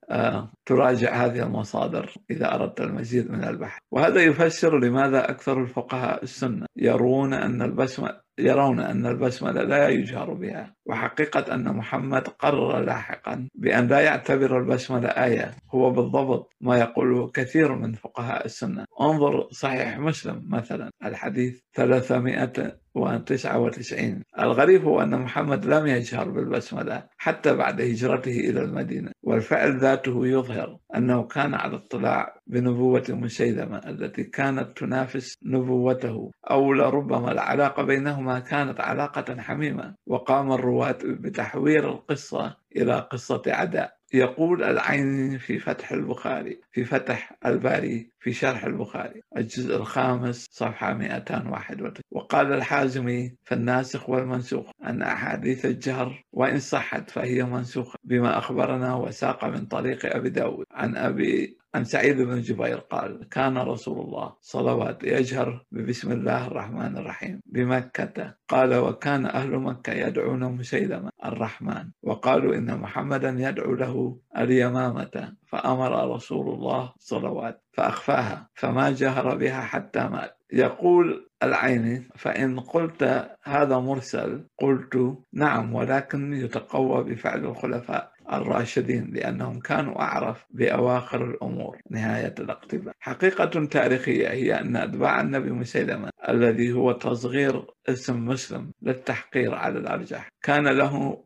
تراجع 0.67 1.25
هذه 1.25 1.43
المصادر 1.43 2.11
إذا 2.31 2.55
أردت 2.55 2.81
المزيد 2.81 3.31
من 3.31 3.45
البحث. 3.45 3.79
وهذا 3.93 4.21
يفسر 4.23 4.79
لماذا 4.79 5.31
أكثر 5.31 5.63
الفقهاء 5.63 6.23
السنة 6.23 6.67
يرون 6.77 7.35
أن 7.35 7.63
البسمة 7.63 8.21
يرون 8.39 8.81
أن 8.81 9.07
البسملة 9.07 9.63
لا 9.63 9.89
يجهر 9.89 10.35
بها. 10.35 10.75
وحقيقة 10.87 11.55
أن 11.55 11.77
محمد 11.77 12.29
قرر 12.29 12.81
لاحقا 12.81 13.49
بأن 13.55 13.87
لا 13.87 14.01
يعتبر 14.01 14.59
البسملة 14.59 15.09
آية. 15.09 15.55
هو 15.75 15.91
بالضبط 15.91 16.53
ما 16.61 16.79
يقوله 16.79 17.31
كثير 17.35 17.75
من 17.75 17.95
فقهاء 18.03 18.45
السنة. 18.45 18.85
انظر 19.01 19.49
صحيح 19.51 19.99
مسلم 19.99 20.43
مثلا 20.49 20.91
الحديث 21.05 21.61
399 21.75 24.23
الغريب 24.39 24.85
هو 24.85 25.03
أن 25.03 25.19
محمد 25.19 25.67
لم 25.67 25.87
يجهر 25.87 26.31
بالبسملة 26.31 27.03
حتى 27.19 27.55
بعد 27.55 27.81
هجرته 27.81 28.31
إلى 28.41 28.61
المدينة 28.63 29.13
والفعل 29.23 29.79
ذاته 29.79 30.27
يظهر 30.27 30.79
أنه 30.97 31.23
كان 31.23 31.55
على 31.55 31.77
اطلاع 31.77 32.41
بنبوة 32.47 33.05
مسيلمة 33.09 33.79
التي 33.79 34.25
كانت 34.25 34.79
تنافس 34.79 35.35
نبوته 35.45 36.31
أو 36.51 36.73
لربما 36.73 37.33
العلاقة 37.33 37.83
بينهما 37.83 38.39
كانت 38.39 38.81
علاقة 38.81 39.41
حميمة. 39.41 39.95
وقام 40.07 40.53
الرواة 40.53 40.99
بتحوير 41.05 41.89
القصة 41.89 42.57
إلى 42.77 43.09
قصة 43.13 43.43
عداء. 43.47 44.00
يقول 44.13 44.65
العين 44.65 45.39
في 45.39 45.59
فتح 45.59 45.93
البخاري 45.93 46.61
في 46.73 46.85
فتح 46.85 47.33
الباري 47.47 48.11
في 48.21 48.33
شرح 48.33 48.65
البخاري. 48.65 49.23
الجزء 49.37 49.77
الخامس 49.77 50.47
صفحة 50.51 50.95
291 50.95 52.03
وقال 52.11 52.53
الحازمي 52.53 53.35
في 53.45 53.55
الناسخ 53.55 54.09
والمنسوخ 54.11 54.71
أن 54.85 55.03
أحاديث 55.03 55.65
الجهر 55.67 56.25
وإن 56.33 56.59
صحت 56.59 57.11
فهي 57.11 57.43
منسوخة 57.45 57.99
بما 58.05 58.39
أخبرنا 58.39 58.95
وساق 58.95 59.45
من 59.45 59.67
طريق 59.67 60.17
أبي 60.17 60.31
داود. 60.31 60.67
عن 60.71 60.97
أبي 60.97 61.60
عن 61.75 61.85
سعيد 61.85 62.17
بن 62.21 62.41
جبير 62.41 62.79
قال 62.79 63.29
كان 63.29 63.59
رسول 63.59 64.01
الله 64.01 64.35
صلوات 64.41 65.05
يجهر 65.05 65.65
ببسم 65.73 66.13
الله 66.13 66.47
الرحمن 66.47 66.97
الرحيم 66.97 67.41
بمكة. 67.47 68.35
قال 68.49 68.75
وكان 68.75 69.27
أهل 69.27 69.51
مكة 69.51 69.93
يدعون 69.93 70.45
مسيلمة 70.45 71.11
الرحمن. 71.25 71.91
وقالوا 72.03 72.55
إن 72.55 72.79
محمدا 72.81 73.37
يدعو 73.39 73.75
له 73.75 74.19
اليمامة. 74.39 75.33
فأمر 75.47 76.15
رسول 76.15 76.55
الله 76.55 76.93
صلوات 76.99 77.63
فأخفاها. 77.73 78.49
فما 78.55 78.91
جهر 78.91 79.35
بها 79.35 79.61
حتى 79.61 80.09
مات. 80.09 80.37
يقول 80.53 81.31
العيني 81.43 82.09
فإن 82.17 82.61
قلت 82.61 83.29
هذا 83.43 83.79
مرسل 83.79 84.47
قلت 84.59 85.19
نعم 85.33 85.75
ولكن 85.75 86.33
يتقوى 86.33 87.05
بفعل 87.05 87.45
الخلفاء. 87.45 88.13
الراشدين 88.33 89.11
لأنهم 89.13 89.61
كانوا 89.61 90.01
أعرف 90.01 90.47
بأواخر 90.51 91.25
الأمور. 91.31 91.79
نهاية 91.91 92.35
الاقتباس. 92.39 92.95
حقيقة 93.01 93.65
تاريخية 93.67 94.29
هي 94.29 94.61
أن 94.61 94.77
أتباع 94.77 95.21
النبي 95.21 95.51
مسيلمة 95.51 96.11
الذي 96.29 96.73
هو 96.73 96.93
تصغير 96.93 97.65
اسم 97.89 98.27
مسلم 98.27 98.71
للتحقير 98.83 99.55
على 99.55 99.79
الأرجح. 99.79 100.29
كان 100.43 100.69
له 100.69 101.23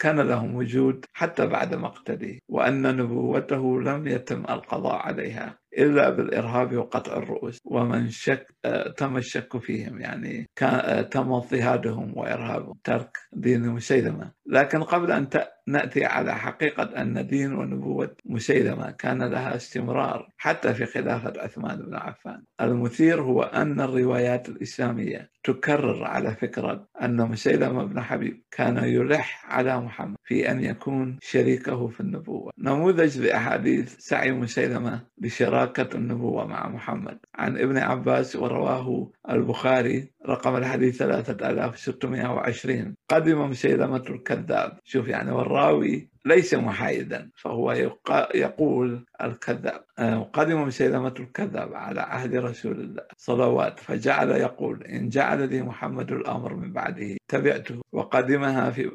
كان 0.00 0.20
لهم 0.20 0.54
وجود 0.54 1.04
حتى 1.12 1.46
بعد 1.46 1.74
مقتله 1.74 2.38
وأن 2.48 2.96
نبوته 2.96 3.80
لم 3.80 4.06
يتم 4.06 4.40
القضاء 4.50 4.96
عليها 4.96 5.58
إلا 5.78 6.10
بالإرهاب 6.10 6.76
وقطع 6.76 7.16
الرؤوس. 7.16 7.58
ومن 7.64 8.08
شك 8.10 8.46
تم 8.96 9.16
الشك 9.16 9.58
فيهم 9.58 10.00
يعني 10.00 10.46
تم 11.10 11.32
اضطهادهم 11.32 12.12
وإرهابهم 12.18 12.74
ترك 12.84 13.18
دين 13.32 13.68
مسيلمة. 13.68 14.30
لكن 14.52 14.82
قبل 14.82 15.12
أن 15.12 15.28
نأتي 15.66 16.04
على 16.04 16.34
حقيقة 16.34 16.82
أن 16.82 17.26
دين 17.26 17.54
ونبوة 17.54 18.16
مسيلمة 18.24 18.90
كان 18.90 19.22
لها 19.22 19.56
استمرار 19.56 20.28
حتى 20.36 20.74
في 20.74 20.86
خلافة 20.86 21.32
عثمان 21.36 21.76
بن 21.76 21.94
عفان. 21.94 22.42
المثير 22.60 23.22
هو 23.22 23.42
أن 23.42 23.80
الروايات 23.80 24.48
الإسلامية 24.48 25.30
تكرر 25.44 26.04
على 26.04 26.34
فكرة 26.34 26.88
أن 27.02 27.16
مسيلمة 27.16 27.84
بن 27.84 28.00
حبيب 28.00 28.42
كان 28.50 28.76
يلح 28.84 29.46
على 29.54 29.80
محمد 29.80 30.16
في 30.24 30.50
أن 30.50 30.64
يكون 30.64 31.18
شريكه 31.22 31.88
في 31.88 32.00
النبوة. 32.00 32.52
نموذج 32.58 33.18
لأحاديث 33.18 33.96
سعي 33.98 34.32
مسيلمة 34.32 35.00
لشراكة 35.18 35.96
النبوة 35.96 36.46
مع 36.46 36.68
محمد. 36.68 37.18
عن 37.34 37.58
ابن 37.58 37.78
عباس 37.78 38.36
ورواه 38.36 39.10
البخاري 39.30 40.11
رقم 40.28 40.56
الحديث 40.56 40.98
3620 40.98 42.96
قدم 43.10 43.50
مسيلمة 43.50 44.04
الكذاب. 44.10 44.78
شوف 44.84 45.08
يعني 45.08 45.30
والراوي 45.32 46.11
ليس 46.24 46.54
محايدا 46.54 47.30
فهو 47.36 47.72
يقول 48.34 49.04
الكذاب 49.22 49.84
آه، 49.98 50.30
قدم 50.32 50.62
مسيلمة 50.62 51.14
الكذاب 51.20 51.74
على 51.74 52.00
عهد 52.00 52.34
رسول 52.36 52.80
الله 52.80 53.02
صلوات 53.16 53.80
فجعل 53.80 54.30
يقول 54.30 54.82
إن 54.82 55.08
جعل 55.08 55.48
لي 55.48 55.62
محمد 55.62 56.12
الأمر 56.12 56.54
من 56.54 56.72
بعده 56.72 57.16
تبعته 57.28 57.80
وقدمها 57.92 58.70
في 58.70 58.90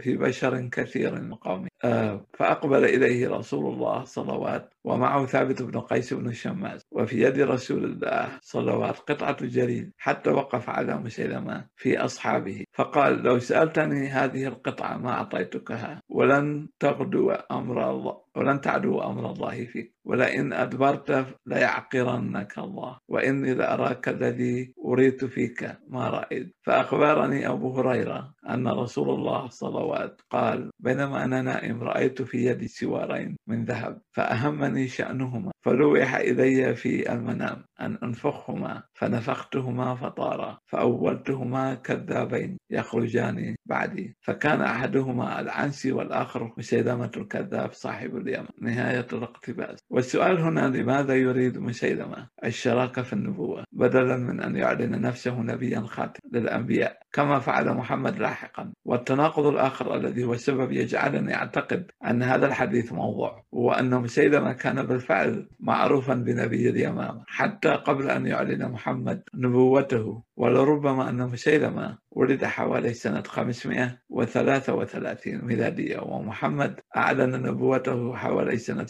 في 0.00 0.16
بشر 0.16 0.68
كثير 0.68 1.20
من 1.20 1.34
قومه. 1.34 1.68
آه، 1.84 2.26
فأقبل 2.34 2.84
إليه 2.84 3.28
رسول 3.28 3.74
الله 3.74 4.04
صلوات 4.04 4.74
ومعه 4.84 5.26
ثابت 5.26 5.62
بن 5.62 5.80
قيس 5.80 6.14
بن 6.14 6.28
الشماس 6.28 6.82
وفي 6.92 7.22
يد 7.22 7.40
رسول 7.40 7.84
الله 7.84 8.28
صلوات 8.42 8.98
قطعة 8.98 9.36
جريد 9.46 9.92
حتى 9.98 10.30
وقف 10.30 10.70
على 10.70 10.96
مسيلمة 10.96 11.66
في 11.76 11.98
أصحابه. 11.98 12.64
فقال 12.72 13.22
لو 13.22 13.38
سألتني 13.38 14.08
هذه 14.08 14.46
القطعة 14.46 14.96
ما 14.96 15.10
أعطيتكها 15.10 16.02
ولن 16.08 16.68
تغدو 16.80 17.30
أمر 17.30 17.90
الله. 17.90 18.20
ولن 18.36 18.60
تعدو 18.60 19.00
أمر 19.00 19.32
الله 19.32 19.64
فيك. 19.64 19.94
ولئن 20.04 20.52
أدبرت 20.52 21.26
ليعقرنك 21.46 22.58
الله. 22.58 22.98
وإني 23.08 23.54
لأراك 23.54 24.08
الذي 24.08 24.74
أريد 24.84 25.26
فيك 25.26 25.76
ما 25.88 26.08
رأيت. 26.08 26.54
فأخبرني 26.62 27.48
أبو 27.48 27.76
هريرة 27.80 28.34
أن 28.50 28.68
رسول 28.68 29.10
الله 29.10 29.48
صلوات 29.48 30.20
قال 30.30 30.70
بينما 30.78 31.24
أنا 31.24 31.42
نائم 31.42 31.82
رأيت 31.82 32.22
في 32.22 32.44
يدي 32.46 32.68
سوارين 32.68 33.36
من 33.46 33.64
ذهب 33.64 34.00
فأهمني 34.12 34.88
شأنهما 34.88 35.50
فلوح 35.64 36.14
إلي 36.14 36.74
في 36.74 37.12
المنام. 37.12 37.64
أن 37.80 37.98
أنفخهما 38.02 38.82
فنفختهما 38.94 39.94
فطارا 39.94 40.58
فأولتهما 40.66 41.74
كذابين 41.74 42.56
يخرجان 42.70 43.56
بعدي. 43.66 44.16
فكان 44.20 44.60
أحدهما 44.60 45.40
العنسي 45.40 45.92
والآخر 45.92 46.52
مسيلمة 46.58 47.10
الكذاب 47.16 47.72
صاحب 47.72 48.16
اليمن 48.30 48.48
نهاية 48.60 49.06
الاقتباس 49.12 49.78
والسؤال 49.90 50.40
هنا 50.40 50.68
لماذا 50.76 51.14
يريد 51.14 51.58
مسيلمة 51.58 52.28
الشراكة 52.44 53.02
في 53.02 53.12
النبوة 53.12 53.64
بدلا 53.72 54.16
من 54.16 54.40
أن 54.40 54.56
يعلن 54.56 55.00
نفسه 55.00 55.42
نبيا 55.42 55.80
خاتم 55.80 56.20
للأنبياء؟ 56.32 56.98
كما 57.12 57.38
فعل 57.38 57.74
محمد 57.74 58.18
لاحقا. 58.18 58.72
والتناقض 58.84 59.46
الآخر 59.46 59.96
الذي 59.96 60.24
هو 60.24 60.32
السبب 60.32 60.72
يجعلني 60.72 61.34
أعتقد 61.34 61.90
أن 62.06 62.22
هذا 62.22 62.46
الحديث 62.46 62.92
موضوع 62.92 63.44
هو 63.54 63.72
أن 63.72 63.94
مسيلمة 63.94 64.52
كان 64.52 64.82
بالفعل 64.86 65.48
معروفا 65.60 66.14
بنبي 66.14 66.70
اليمامة 66.70 67.24
حتى 67.26 67.68
قبل 67.68 68.10
أن 68.10 68.26
يعلن 68.26 68.70
محمد 68.70 69.22
نبوته. 69.34 70.22
ولربما 70.36 71.08
أن 71.08 71.16
مسيلمة 71.16 71.98
ولد 72.10 72.44
حوالي 72.44 72.94
سنة 72.94 73.22
533 73.22 75.44
ميلادية 75.44 75.98
ومحمد 75.98 76.80
أعلن 76.96 77.42
نبوته 77.42 78.16
حوالي 78.16 78.58
سنة 78.58 78.86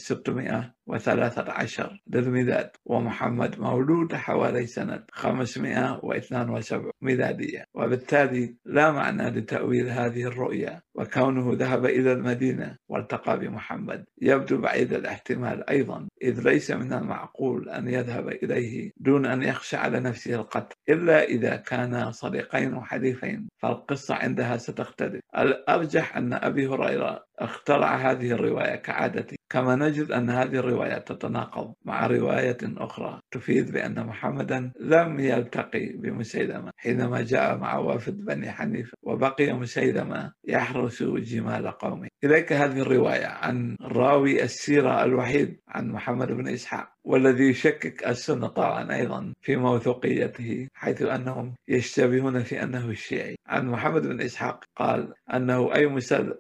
613 0.99 2.01
للميلاد 2.07 2.71
ومحمد 2.85 3.61
مولود 3.61 4.15
حوالي 4.15 4.67
سنة 4.67 5.05
572 5.13 6.91
ميلادية. 7.03 7.65
وبالتالي 7.75 8.57
لا 8.65 8.93
معنى 8.93 9.31
لتأويل 9.31 9.89
هذه 9.89 10.23
الرؤية 10.23 10.83
وكونه 10.95 11.51
ذهب 11.55 11.85
إلى 11.87 12.13
المدينة 12.13 12.77
والتقى 12.89 13.39
بمحمد. 13.39 14.05
يبدو 14.23 14.61
بعيد 14.61 14.93
الاحتمال 14.93 15.71
أيضا 15.71 16.09
إذ 16.23 16.41
ليس 16.41 16.71
من 16.71 16.93
المعقول 16.93 17.69
أن 17.69 17.89
يذهب 17.89 18.29
إليه 18.29 18.91
دون 18.97 19.27
أن 19.27 19.43
يخشى 19.43 19.77
على 19.77 20.01
نفسه 20.01 20.35
القتل 20.35 20.77
إلا 20.89 21.25
إذا 21.25 21.57
كانا 21.57 22.11
صديقين 22.11 22.75
وحليفين 22.75 23.49
فالقصة 23.59 24.15
عندها 24.15 24.57
ستختلف. 24.57 25.21
الأرجح 25.39 26.17
أن 26.17 26.33
أبي 26.33 26.67
هريرة 26.67 27.25
اخترع 27.39 27.97
هذه 27.97 28.31
الرواية 28.33 28.77
كعادته 28.77 29.40
كما 29.51 29.77
نجد 29.77 30.11
أن 30.11 30.31
هذه 30.31 30.57
الرواية 30.57 30.99
تتناقض 30.99 31.75
مع 31.85 32.07
رواية 32.07 32.59
أخرى 32.63 33.21
تفيد 33.31 33.73
بأن 33.73 34.07
محمدا 34.07 34.73
لم 34.81 35.21
يلتقي 35.21 35.87
بمسيلمة 35.87 36.71
حينما 36.77 37.23
جاء 37.23 37.59
مع 37.59 37.79
وافد 37.79 38.25
بني 38.25 38.51
حنيفة 38.51 38.97
وبقي 39.03 39.53
مسيلمة 39.53 40.33
يحرس 40.45 41.03
جمال 41.03 41.71
قومه. 41.71 42.09
إليك 42.25 42.53
هذه 42.53 42.81
الرواية 42.81 43.27
عن 43.27 43.77
راوي 43.81 44.43
السيرة 44.43 45.05
الوحيد 45.05 45.61
عن 45.69 45.89
محمد 45.89 46.33
بن 46.33 46.49
إسحاق. 46.49 46.89
والذي 47.05 47.45
يشكك 47.51 48.07
السنة 48.07 48.47
طبعا 48.47 48.95
أيضا 48.95 49.33
في 49.43 49.57
موثوقيته 49.57 50.69
حيث 50.75 51.03
أنهم 51.03 51.55
يشتبهون 51.69 52.43
في 52.43 52.63
أنه 52.63 52.91
الشيعي. 52.91 53.37
عن 53.47 53.67
محمد 53.67 54.03
بن 54.07 54.21
إسحاق 54.21 54.65
قال 54.77 55.15
أنه 55.35 55.75
أي 55.75 55.87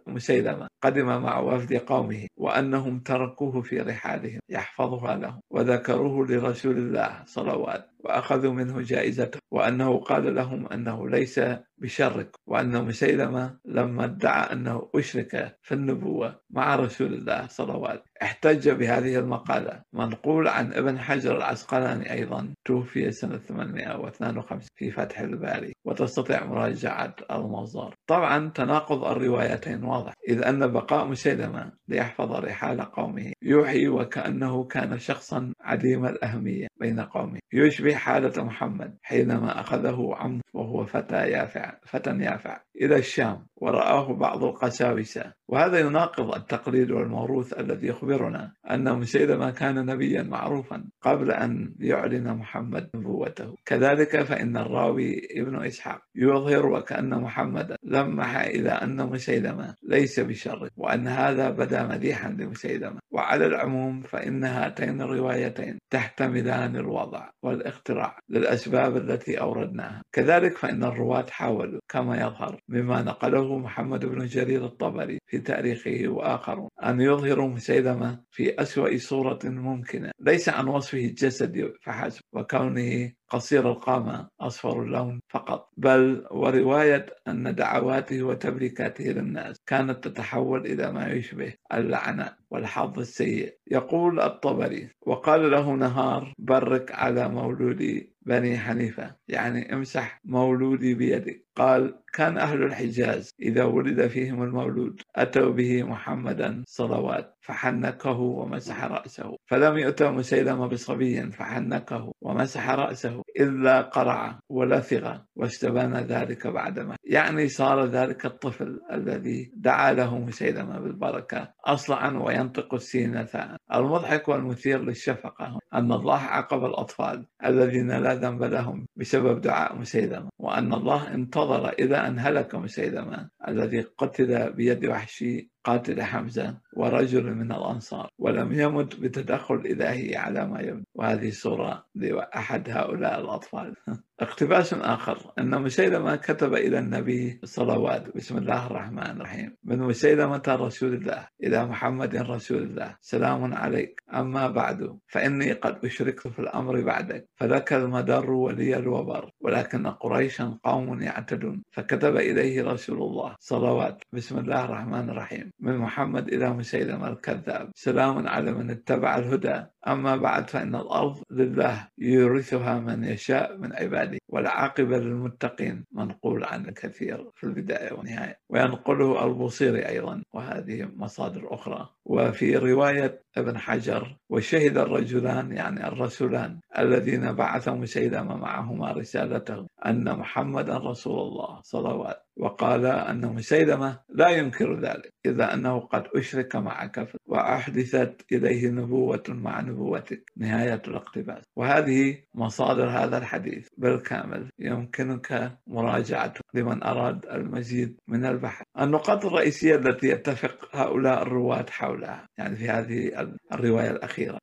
مسيلمة 0.06 0.68
قدم 0.82 1.06
مع 1.06 1.38
وفد 1.38 1.72
قومه 1.74 2.26
وأنهم 2.36 2.98
تركوه 3.00 3.62
في 3.62 3.80
رحالهم 3.80 4.40
يحفظها 4.48 5.16
لهم 5.16 5.40
وذكروه 5.50 6.26
لرسول 6.26 6.78
الله 6.78 7.22
صلوات 7.26 7.89
وأخذوا 8.04 8.52
منه 8.52 8.80
جائزته 8.80 9.38
وأنه 9.50 9.98
قال 9.98 10.34
لهم 10.34 10.66
أنه 10.66 11.08
ليس 11.08 11.40
بشرك 11.78 12.36
وأن 12.46 12.84
مسيلمة 12.84 13.58
لما 13.64 14.04
ادعى 14.04 14.52
أنه 14.52 14.90
أشرك 14.94 15.58
في 15.62 15.74
النبوة 15.74 16.40
مع 16.50 16.76
رسول 16.76 17.14
الله 17.14 17.46
صلوات 17.46 18.04
احتج 18.22 18.68
بهذه 18.70 19.18
المقالة. 19.18 19.82
منقول 19.92 20.48
عن 20.48 20.72
ابن 20.72 20.98
حجر 20.98 21.36
العسقلاني 21.36 22.12
أيضا 22.12 22.54
توفي 22.64 23.10
سنة 23.10 23.38
852 23.38 24.60
في 24.74 24.90
فتح 24.90 25.20
الباري. 25.20 25.72
وتستطيع 25.84 26.44
مراجعة 26.44 27.14
المصدر. 27.30 27.94
طبعا 28.06 28.48
تناقض 28.48 29.04
الروايتين 29.04 29.84
واضح. 29.84 30.12
إذ 30.28 30.42
أن 30.44 30.72
بقاء 30.72 31.06
مسيلمة 31.06 31.72
ليحفظ 31.88 32.32
رحال 32.32 32.80
قومه 32.80 33.32
يوحي 33.42 33.88
وكأنه 33.88 34.64
كان 34.64 34.98
شخصا 34.98 35.52
عديم 35.60 36.06
الأهمية 36.06 36.66
بين 36.80 37.00
قومه. 37.00 37.38
يشبه 37.52 37.94
حالة 37.94 38.44
محمد 38.44 38.96
حينما 39.02 39.60
أخذه 39.60 40.14
عمرو 40.16 40.40
وهو 40.54 40.84
فتى 40.84 41.30
يافع 41.30 41.74
فتى 41.86 42.10
يافع 42.10 42.60
إلى 42.82 42.96
الشام. 42.96 43.46
ورآه 43.60 44.12
بعض 44.12 44.44
القساوسة. 44.44 45.32
وهذا 45.48 45.78
يناقض 45.78 46.34
التقليد 46.34 46.90
والموروث 46.90 47.52
الذي 47.60 47.86
يخبرنا 47.86 48.52
أن 48.70 48.98
مسيلمة 48.98 49.50
كان 49.50 49.86
نبيا 49.86 50.22
معروفا 50.22 50.84
قبل 51.02 51.30
أن 51.30 51.74
يعلن 51.78 52.34
محمد 52.34 52.90
نبوته. 52.94 53.54
كذلك 53.66 54.22
فإن 54.22 54.56
الراوي 54.56 55.20
ابن 55.36 55.64
إسحاق 55.66 56.00
يظهر 56.14 56.66
وكأن 56.66 57.20
محمدا 57.20 57.76
لمح 57.82 58.36
إلى 58.40 58.70
أن 58.70 59.06
مسيلمة 59.06 59.74
ليس 59.82 60.20
بشر 60.20 60.68
وأن 60.76 61.08
هذا 61.08 61.50
بدا 61.50 61.86
مديحا 61.86 62.28
لمسيلمة 62.30 63.00
وعلى 63.10 63.46
العموم 63.46 64.02
فإن 64.02 64.44
هاتين 64.44 65.00
الروايتين 65.00 65.78
تحتملان 65.90 66.76
الوضع 66.76 67.30
والاختراع 67.42 68.18
للأسباب 68.28 68.96
التي 68.96 69.40
أوردناها. 69.40 70.02
كذلك 70.12 70.56
فإن 70.56 70.84
الرواة 70.84 71.26
حاولوا 71.30 71.80
كما 71.88 72.16
يظهر 72.20 72.60
مما 72.68 73.02
نقله 73.02 73.49
محمد 73.58 74.06
بن 74.06 74.26
جرير 74.26 74.64
الطبري 74.64 75.18
في 75.26 75.38
تاريخه 75.38 76.08
وآخرون. 76.08 76.68
أن 76.84 77.00
يظهروا 77.00 77.48
مسيلمة 77.48 78.22
في 78.30 78.62
أسوأ 78.62 78.96
صورة 78.96 79.38
ممكنة. 79.44 80.10
ليس 80.20 80.48
عن 80.48 80.68
وصفه 80.68 80.98
الجسدي 80.98 81.72
فحسب 81.82 82.22
وكونه 82.32 83.12
قصير 83.30 83.70
القامة 83.70 84.28
أصفر 84.40 84.82
اللون 84.82 85.20
فقط 85.28 85.70
بل 85.76 86.26
ورواية 86.30 87.06
أن 87.28 87.54
دعواته 87.54 88.22
وتبريكاته 88.22 89.04
للناس 89.04 89.56
كانت 89.66 90.04
تتحول 90.08 90.66
إلى 90.66 90.92
ما 90.92 91.12
يشبه 91.12 91.54
اللعنة 91.74 92.36
والحظ 92.50 92.98
السيء. 92.98 93.54
يقول 93.70 94.20
الطبري 94.20 94.88
وقال 95.06 95.50
له 95.50 95.72
نهار 95.74 96.32
برك 96.38 96.92
على 96.92 97.28
مولودي 97.28 98.12
بني 98.22 98.58
حنيفة 98.58 99.16
يعني 99.28 99.74
امسح 99.74 100.20
مولودي 100.24 100.94
بيدك. 100.94 101.46
قال 101.56 101.94
كان 102.12 102.38
أهل 102.38 102.62
الحجاز 102.62 103.30
إذا 103.42 103.64
ولد 103.64 104.06
فيهم 104.06 104.42
المولود. 104.42 105.00
أتوا 105.16 105.52
به 105.52 105.82
محمدا 105.82 106.62
صلوات 106.66 107.36
فحنكه 107.40 108.18
ومسح 108.20 108.84
رأسه. 108.84 109.36
فلم 109.46 109.78
يؤتى 109.78 110.10
مسيلمة 110.10 110.66
بصبي 110.66 111.30
فحنكه 111.30 112.12
ومسح 112.20 112.70
رأسه 112.70 113.22
إلا 113.40 113.80
قرع 113.80 114.38
ولثغ 114.48 115.16
واستبان 115.36 115.94
ذلك 115.96 116.46
بعدما 116.46 116.96
يعني 117.04 117.48
صار 117.48 117.84
ذلك 117.84 118.26
الطفل 118.26 118.80
الذي 118.92 119.52
دعا 119.56 119.92
له 119.92 120.18
مسيلمة 120.18 120.78
بالبركة 120.78 121.52
أصلعا 121.64 122.18
وينطق 122.18 122.74
السين 122.74 123.24
ثاء. 123.24 123.56
المضحك 123.74 124.28
والمثير 124.28 124.82
للشفقة 124.82 125.58
أن 125.74 125.92
الله 125.92 126.18
عاقب 126.18 126.64
الأطفال 126.64 127.26
الذين 127.44 127.90
لا 127.90 128.14
ذنب 128.14 128.42
لهم 128.42 128.86
بسبب 128.96 129.40
دعاء 129.40 129.76
مسيلمة 129.76 130.28
وأن 130.38 130.72
الله 130.72 131.14
انتظر 131.14 131.68
إلى 131.68 131.96
أن 131.96 132.18
هلك 132.18 132.54
مسيلمة 132.54 133.28
الذي 133.48 133.80
قتل 133.80 134.52
بيد 134.52 134.84
وحشي. 135.00 135.50
قاتل 135.64 136.02
حمزة 136.02 136.60
ورجل 136.76 137.34
من 137.34 137.52
الأنصار 137.52 138.08
ولم 138.18 138.52
يمت 138.52 139.00
بتدخل 139.00 139.54
إلهي 139.54 140.16
على 140.16 140.46
ما 140.46 140.60
يبدو 140.60 140.84
وهذه 140.94 141.30
صورة 141.30 141.84
لأحد 141.94 142.70
هؤلاء 142.70 143.20
الأطفال. 143.20 143.74
اقتباس 144.20 144.74
آخر. 144.74 145.32
أن 145.38 145.62
مسيلمة 145.62 146.16
كتب 146.16 146.54
إلى 146.54 146.78
النبي 146.78 147.40
صلوات. 147.44 148.16
بسم 148.16 148.38
الله 148.38 148.66
الرحمن 148.66 149.10
الرحيم. 149.10 149.56
من 149.64 149.78
مسيلمة 149.78 150.42
رسول 150.48 150.94
الله 150.94 151.26
إلى 151.42 151.66
محمد 151.66 152.16
رسول 152.16 152.62
الله. 152.62 152.96
سلام 153.00 153.54
عليك. 153.54 154.02
أما 154.14 154.48
بعد 154.48 154.98
فإني 155.08 155.52
قد 155.52 155.84
أشركت 155.84 156.28
في 156.28 156.38
الأمر 156.38 156.80
بعدك. 156.80 157.28
فلك 157.36 157.72
المدر 157.72 158.30
ولي 158.30 158.76
الوبر. 158.76 159.30
ولكن 159.40 159.86
قريشا 159.86 160.58
قوم 160.64 161.02
يعتدون. 161.02 161.62
فكتب 161.70 162.16
إليه 162.16 162.62
رسول 162.64 163.02
الله 163.02 163.36
صلوات. 163.40 164.02
بسم 164.12 164.38
الله 164.38 164.64
الرحمن 164.64 165.10
الرحيم. 165.10 165.49
من 165.60 165.76
محمد 165.78 166.28
إلى 166.28 166.50
مسيلمة 166.50 167.08
الكذاب 167.08 167.70
سلام 167.74 168.28
على 168.28 168.52
من 168.52 168.70
اتبع 168.70 169.16
الهدى. 169.16 169.64
أما 169.88 170.16
بعد 170.16 170.50
فإن 170.50 170.74
الأرض 170.74 171.22
لله 171.30 171.88
يورثها 171.98 172.80
من 172.80 173.04
يشاء 173.04 173.56
من 173.56 173.72
عباده 173.72 174.18
والعاقبة 174.28 174.98
للمتقين 174.98 175.84
منقول 175.92 176.44
عن 176.44 176.68
الكثير 176.68 177.30
في 177.34 177.44
البداية 177.44 177.92
والنهاية. 177.92 178.38
وينقله 178.48 179.24
البوصيري 179.24 179.88
أيضا 179.88 180.22
وهذه 180.32 180.88
مصادر 180.96 181.54
أخرى. 181.54 181.88
وفي 182.04 182.56
رواية 182.56 183.22
ابن 183.36 183.58
حجر 183.58 184.16
وشهد 184.30 184.78
الرجلان 184.78 185.52
يعني 185.52 185.88
الرسولان 185.88 186.60
الذين 186.78 187.32
بعث 187.32 187.68
مسيلمة 187.68 188.36
معهما 188.36 188.92
رسالته 188.92 189.66
أن 189.86 190.18
محمدا 190.18 190.76
رسول 190.78 191.18
الله 191.20 191.60
صلوات. 191.62 192.26
وقال 192.36 192.86
أن 192.86 193.26
مسيلمة 193.34 193.98
لا 194.08 194.28
ينكر 194.28 194.80
ذلك 194.80 195.12
إذا 195.26 195.54
أنه 195.54 195.80
قد 195.80 196.04
أشرك 196.16 196.56
مع 196.56 196.86
كفر 196.86 197.18
وأحدثت 197.26 198.24
إليه 198.32 198.68
نبوة 198.70 199.22
مع 199.28 199.60
نبوتك 199.70 200.32
نهاية 200.36 200.82
الاقتباس. 200.88 201.44
وهذه 201.56 202.24
مصادر 202.34 202.88
هذا 202.88 203.18
الحديث 203.18 203.68
بالكامل 203.78 204.48
يمكنك 204.58 205.58
مراجعته 205.66 206.40
لمن 206.54 206.82
أراد 206.82 207.26
المزيد 207.26 207.96
من 208.08 208.24
البحث. 208.24 208.62
النقاط 208.80 209.24
الرئيسية 209.24 209.74
التي 209.74 210.06
يتفق 210.08 210.68
هؤلاء 210.72 211.22
الرواة 211.22 211.66
حولها 211.70 212.28
يعني 212.38 212.56
في 212.56 212.68
هذه 212.68 213.28
الرواية 213.52 213.90
الأخيرة 213.90 214.38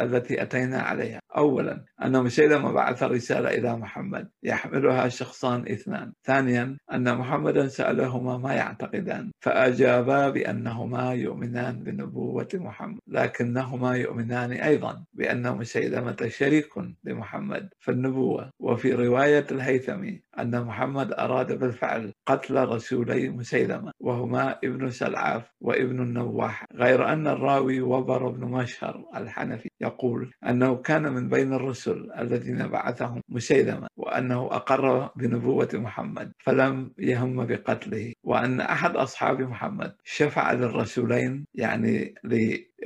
التي 0.00 0.42
أتينا 0.42 0.78
عليها. 0.80 1.20
أولا 1.36 1.84
أن 2.02 2.22
مسيلمة 2.22 2.72
بعث 2.72 3.02
رسالة 3.02 3.48
إلى 3.48 3.76
محمد 3.76 4.28
يحملها 4.42 5.08
شخصان 5.08 5.68
اثنان. 5.68 6.12
ثانيا 6.24 6.76
أن 6.92 7.18
محمدا 7.18 7.68
سألهما 7.68 8.38
ما 8.38 8.54
يعتقدان 8.54 9.30
فأجابا 9.40 10.28
بأنهما 10.30 11.12
يؤمنان 11.12 11.82
بنبوة 11.82 12.48
محمد 12.54 12.98
لكنهما 13.08 13.96
يؤمنان 13.96 14.52
أيضا 14.52 15.04
بأن 15.14 15.56
مسيلمة 15.56 16.16
شريك 16.28 16.66
لمحمد. 17.04 17.25
في 17.80 17.90
النبوة. 17.90 18.50
وفي 18.60 18.92
رواية 18.92 19.46
الهيثمي 19.50 20.22
أن 20.38 20.64
محمد 20.64 21.12
أراد 21.12 21.58
بالفعل 21.58 22.12
قتل 22.26 22.68
رسولي 22.68 23.28
مسيلمة 23.28 23.92
وهما 24.00 24.58
ابن 24.64 24.90
سلعاف 24.90 25.50
وابن 25.60 26.02
النواح. 26.02 26.64
غير 26.74 27.12
أن 27.12 27.26
الراوي 27.26 27.80
وبر 27.80 28.28
بن 28.28 28.44
مشهر 28.44 29.04
الحنفي 29.16 29.68
يقول 29.80 30.30
أنه 30.48 30.76
كان 30.76 31.12
من 31.12 31.28
بين 31.28 31.52
الرسل 31.52 32.10
الذين 32.18 32.66
بعثهم 32.68 33.20
مسيلمة 33.28 33.86
وأنه 33.96 34.44
أقر 34.46 35.10
بنبوة 35.16 35.68
محمد 35.74 36.32
فلم 36.38 36.92
يهم 36.98 37.46
بقتله. 37.46 38.12
وأن 38.24 38.60
أحد 38.60 38.96
أصحاب 38.96 39.40
محمد 39.40 39.94
شفع 40.04 40.52
للرسولين 40.52 41.46
يعني 41.54 42.14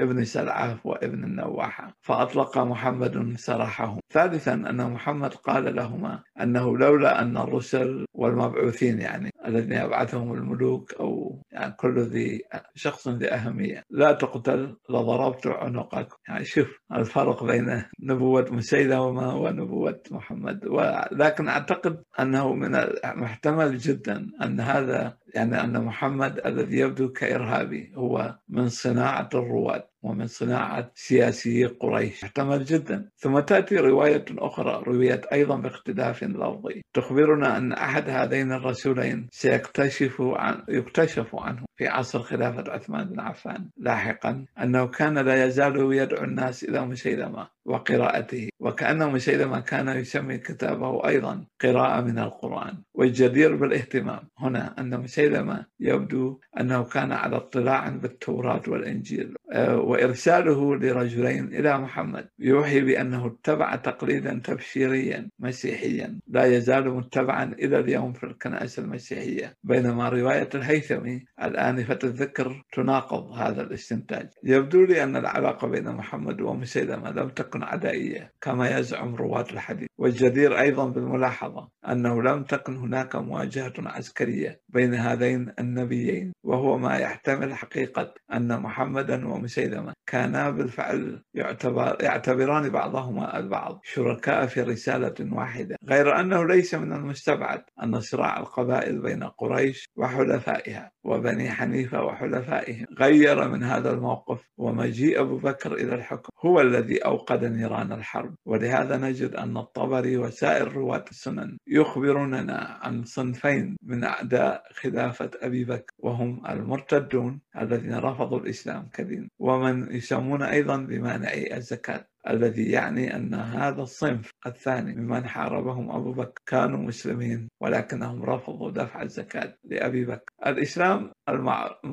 ابن 0.01 0.25
سلعة 0.25 0.79
وابن 0.85 1.25
النواحة 1.25 1.97
فأطلق 2.01 2.59
محمد 2.59 3.35
سراحهم. 3.37 4.01
ثالثا 4.13 4.53
أن 4.55 4.91
محمد 4.91 5.35
قال 5.35 5.77
لهما 5.77 6.23
أنه 6.41 6.79
لولا 6.79 7.23
أن 7.23 7.37
الرسل 7.37 8.07
والمبعوثين 8.15 9.01
يعني 9.01 9.31
الذين 9.47 9.73
يبعثهم 9.73 10.33
الملوك 10.33 10.95
أو 11.01 11.43
يعني 11.53 11.73
كل 11.73 12.01
ذي 12.01 12.43
شخص 12.75 13.09
ذي 13.09 13.29
أهمية 13.33 13.83
لا 13.91 14.13
تقتل 14.13 14.77
لضربت 14.91 15.47
عنقك. 15.47 16.09
يعني 16.29 16.45
شوف 16.45 16.79
الفرق 16.93 17.45
بين 17.45 17.83
نبوة 18.01 18.47
مسيلمة 18.51 19.37
ونبوة 19.37 20.01
محمد. 20.11 20.67
ولكن 20.67 21.49
أعتقد 21.49 22.03
أنه 22.21 22.55
من 22.55 22.75
المحتمل 22.75 23.79
جدا 23.79 24.27
أن 24.43 24.61
هذا 24.61 25.17
يعني 25.35 25.65
أن 25.65 25.85
محمد 25.85 26.41
الذي 26.47 26.79
يبدو 26.79 27.13
كإرهابي 27.13 27.93
هو 27.95 28.39
من 28.49 28.69
صناعة 28.69 29.29
الرواة 29.35 29.91
ومن 30.03 30.27
صناعة 30.27 30.91
سياسي 30.95 31.65
قريش. 31.67 32.25
محتمل 32.25 32.65
جدا. 32.65 33.09
ثم 33.17 33.41
تأتي 33.41 33.77
رواية 33.77 34.25
أخرى 34.39 34.83
رويت 34.87 35.27
أيضا 35.27 35.57
باختلاف 35.57 36.25
لفظي. 36.25 36.83
تخبرنا 36.95 37.57
أن 37.59 37.73
أحد 37.73 38.09
هذين 38.09 38.53
الرسولين 38.53 39.29
سيكتشف 39.33 40.21
عن 40.21 40.63
يكتشف 40.69 41.37
عنه 41.37 41.65
في 41.77 41.89
عصر 41.89 42.23
خلافة 42.23 42.73
عثمان 42.73 43.05
بن 43.05 43.21
عفان 43.21 43.69
لاحقا 43.77 44.45
أنه 44.63 44.87
كان 44.87 45.19
لا 45.19 45.45
يزال 45.45 45.93
يدعو 45.93 46.25
الناس 46.25 46.65
إلى 46.65 46.87
مسيلمة. 46.87 47.49
وقراءته 47.71 48.49
وكأن 48.61 49.13
مسيلمة 49.13 49.61
كان 49.61 49.89
يسمي 49.89 50.39
كتابه 50.39 51.09
أيضا 51.09 51.45
قراءة 51.61 52.01
من 52.01 52.19
القرآن. 52.19 52.75
والجدير 52.95 53.57
بالاهتمام 53.57 54.21
هنا 54.39 54.75
أن 54.79 55.01
مسيلمة 55.01 55.67
يبدو 55.81 56.39
أنه 56.61 56.85
كان 56.85 57.13
على 57.13 57.37
اطلاع 57.37 57.89
بالتوراة 57.89 58.63
والإنجيل. 58.69 59.35
آه، 59.53 59.79
وإرساله 59.81 60.77
لرجلين 60.77 61.45
إلى 61.45 61.79
محمد. 61.79 62.29
يوحي 62.39 62.81
بأنه 62.81 63.27
اتبع 63.27 63.77
تقليدا 63.77 64.41
تبشيريا 64.45 65.29
مسيحيا. 65.39 66.19
لا 66.29 66.45
يزال 66.45 66.91
متبعا 66.91 67.45
إلى 67.45 67.79
اليوم 67.79 68.13
في 68.13 68.25
الكنائس 68.25 68.79
المسيحية. 68.79 69.57
بينما 69.65 70.09
رواية 70.09 70.49
الهيثمي 70.55 71.25
الآنفة 71.43 71.99
الذكر 72.05 72.65
تناقض 72.73 73.31
هذا 73.33 73.63
الاستنتاج. 73.63 74.29
يبدو 74.45 74.85
لي 74.85 75.03
أن 75.03 75.17
العلاقة 75.17 75.69
بين 75.69 75.89
محمد 75.93 76.41
ومسيلمة 76.41 77.11
لم 77.11 77.29
تكن 77.29 77.60
عدائية 77.65 78.33
كما 78.41 78.79
يزعم 78.79 79.15
رواة 79.15 79.47
الحديث. 79.53 79.89
والجدير 79.99 80.61
أيضا 80.61 80.87
بالملاحظة 80.89 81.69
أنه 81.89 82.23
لم 82.23 82.45
تكن 82.45 82.77
هناك 82.77 83.17
مواجهة 83.17 83.73
عسكرية 83.79 84.61
بين 84.69 84.95
هذين 84.95 85.53
النبيين 85.59 86.33
وهو 86.45 86.79
ما 86.79 86.97
يحتمل 86.97 87.55
حقيقة 87.55 88.15
أن 88.33 88.61
محمدا 88.61 89.29
ومسيلمة 89.29 89.93
كانا 90.07 90.51
بالفعل 90.51 91.23
يعتبر 91.35 91.97
يعتبران 92.01 92.69
بعضهما 92.69 93.39
البعض 93.39 93.81
شركاء 93.85 94.47
في 94.47 94.61
رسالة 94.63 95.15
واحدة. 95.37 95.77
غير 95.89 96.21
أنه 96.21 96.45
ليس 96.47 96.75
من 96.75 96.93
المستبعد 96.93 97.63
أن 97.83 98.01
صراع 98.01 98.39
القبائل 98.41 99.03
بين 99.03 99.25
قريش 99.25 99.89
وحلفائها 99.97 100.91
وبني 101.05 101.51
حنيفة 101.51 102.05
وحلفائهم 102.05 102.87
غير 102.99 103.49
من 103.49 103.63
هذا 103.63 103.91
الموقف 103.91 104.41
ومجيء 104.59 105.21
أبو 105.21 105.37
بكر 105.37 105.75
إلى 105.75 105.95
الحكم 105.95 106.29
هو 106.45 106.61
الذي 106.61 106.99
أوقد 106.99 107.40
نيران 107.49 107.93
الحرب. 107.93 108.35
ولهذا 108.47 108.97
نجد 108.97 109.35
أن 109.35 109.57
الطبري 109.57 110.17
وسائر 110.17 110.73
رواة 110.73 111.05
السنن 111.11 111.59
يخبروننا 111.67 112.79
عن 112.83 113.05
صنفين 113.05 113.77
من 113.83 114.05
أعداء 114.05 114.65
خلافة 114.73 115.31
أبي 115.43 115.65
بكر 115.65 115.93
وهم 115.99 116.47
المرتدون 116.47 117.41
الذين 117.61 117.95
رفضوا 117.95 118.41
الإسلام 118.41 118.89
كدين 118.95 119.29
ومن 119.39 119.93
يسمون 119.95 120.43
أيضا 120.43 120.77
بمانعي 120.77 121.57
الزكاة. 121.57 122.10
الذي 122.29 122.71
يعني 122.71 123.17
أن 123.17 123.35
هذا 123.35 123.83
الصنف 123.83 124.31
الثاني 124.47 124.95
ممن 124.95 125.29
حاربهم 125.29 125.91
أبو 125.91 126.13
بكر 126.13 126.43
كانوا 126.47 126.79
مسلمين 126.79 127.49
ولكنهم 127.61 128.23
رفضوا 128.23 128.71
دفع 128.71 129.03
الزكاة 129.03 129.55
لأبي 129.65 130.05
بكر. 130.05 130.33
الإسلام 130.47 131.13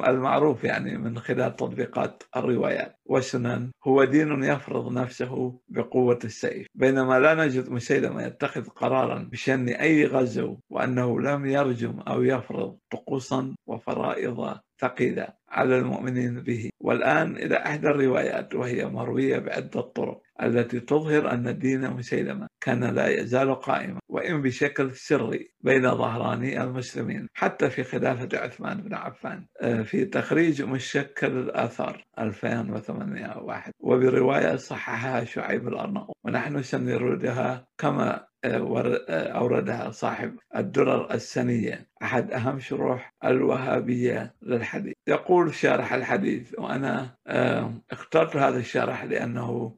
المعروف 0.07 0.63
يعني 0.63 0.97
من 0.97 1.19
خلال 1.19 1.55
تطبيقات 1.55 2.23
الروايات 2.35 2.95
والسنن 3.05 3.71
هو 3.87 4.03
دين 4.03 4.43
يفرض 4.43 4.91
نفسه 4.91 5.59
بقوة 5.69 6.19
السيف. 6.23 6.67
بينما 6.75 7.19
لا 7.19 7.45
نجد 7.45 7.69
مسيلمة 7.69 8.23
يتخذ 8.23 8.65
قرارا 8.69 9.29
بشن 9.31 9.69
أي 9.69 10.05
غزو 10.05 10.57
وأنه 10.69 11.19
لم 11.21 11.45
يرجم 11.45 11.99
أو 11.99 12.23
يفرض 12.23 12.77
طقوسا 12.91 13.55
وفرائض 13.67 14.57
ثقيلة. 14.81 15.27
على 15.49 15.77
المؤمنين 15.77 16.41
به. 16.41 16.69
والآن 16.79 17.35
إلى 17.35 17.55
إحدى 17.55 17.87
الروايات 17.87 18.55
وهي 18.55 18.85
مروية 18.85 19.39
بعدة 19.39 19.81
طرق 19.81 20.21
التي 20.43 20.79
تظهر 20.79 21.33
أن 21.33 21.59
دين 21.59 21.89
مسيلمة 21.91 22.47
كان 22.61 22.83
لا 22.83 23.07
يزال 23.07 23.55
قائما 23.55 23.99
وإن 24.09 24.41
بشكل 24.41 24.95
سري 24.95 25.51
بين 25.61 25.95
ظهراني 25.95 26.63
المسلمين 26.63 27.27
حتى 27.33 27.69
في 27.69 27.83
خلافة 27.83 28.29
عثمان 28.33 28.81
بن 28.81 28.93
عفان 28.93 29.45
آه، 29.61 29.81
في 29.81 30.05
تخريج 30.05 30.61
مشكل 30.61 31.27
الآثار 31.37 32.05
2801 32.19 33.73
وبرواية 33.79 34.55
صححها 34.55 35.23
شعيب 35.23 35.67
الأرناؤوط. 35.67 36.17
ونحن 36.25 36.61
سنردها 36.61 37.67
كما 37.77 38.27
آه، 38.43 38.83
آه، 39.09 39.27
أوردها 39.27 39.91
صاحب 39.91 40.35
الدرر 40.55 41.13
السنية 41.13 41.87
أحد 42.03 42.31
أهم 42.31 42.59
شروح 42.59 43.13
الوهابية 43.25 44.33
للحديث. 44.41 44.93
يقول 45.07 45.36
شارح 45.51 45.93
الحديث 45.93 46.59
وأنا 46.59 47.15
اخترت 47.91 48.35
هذا 48.35 48.57
الشرح 48.57 49.03
لأنه 49.03 49.75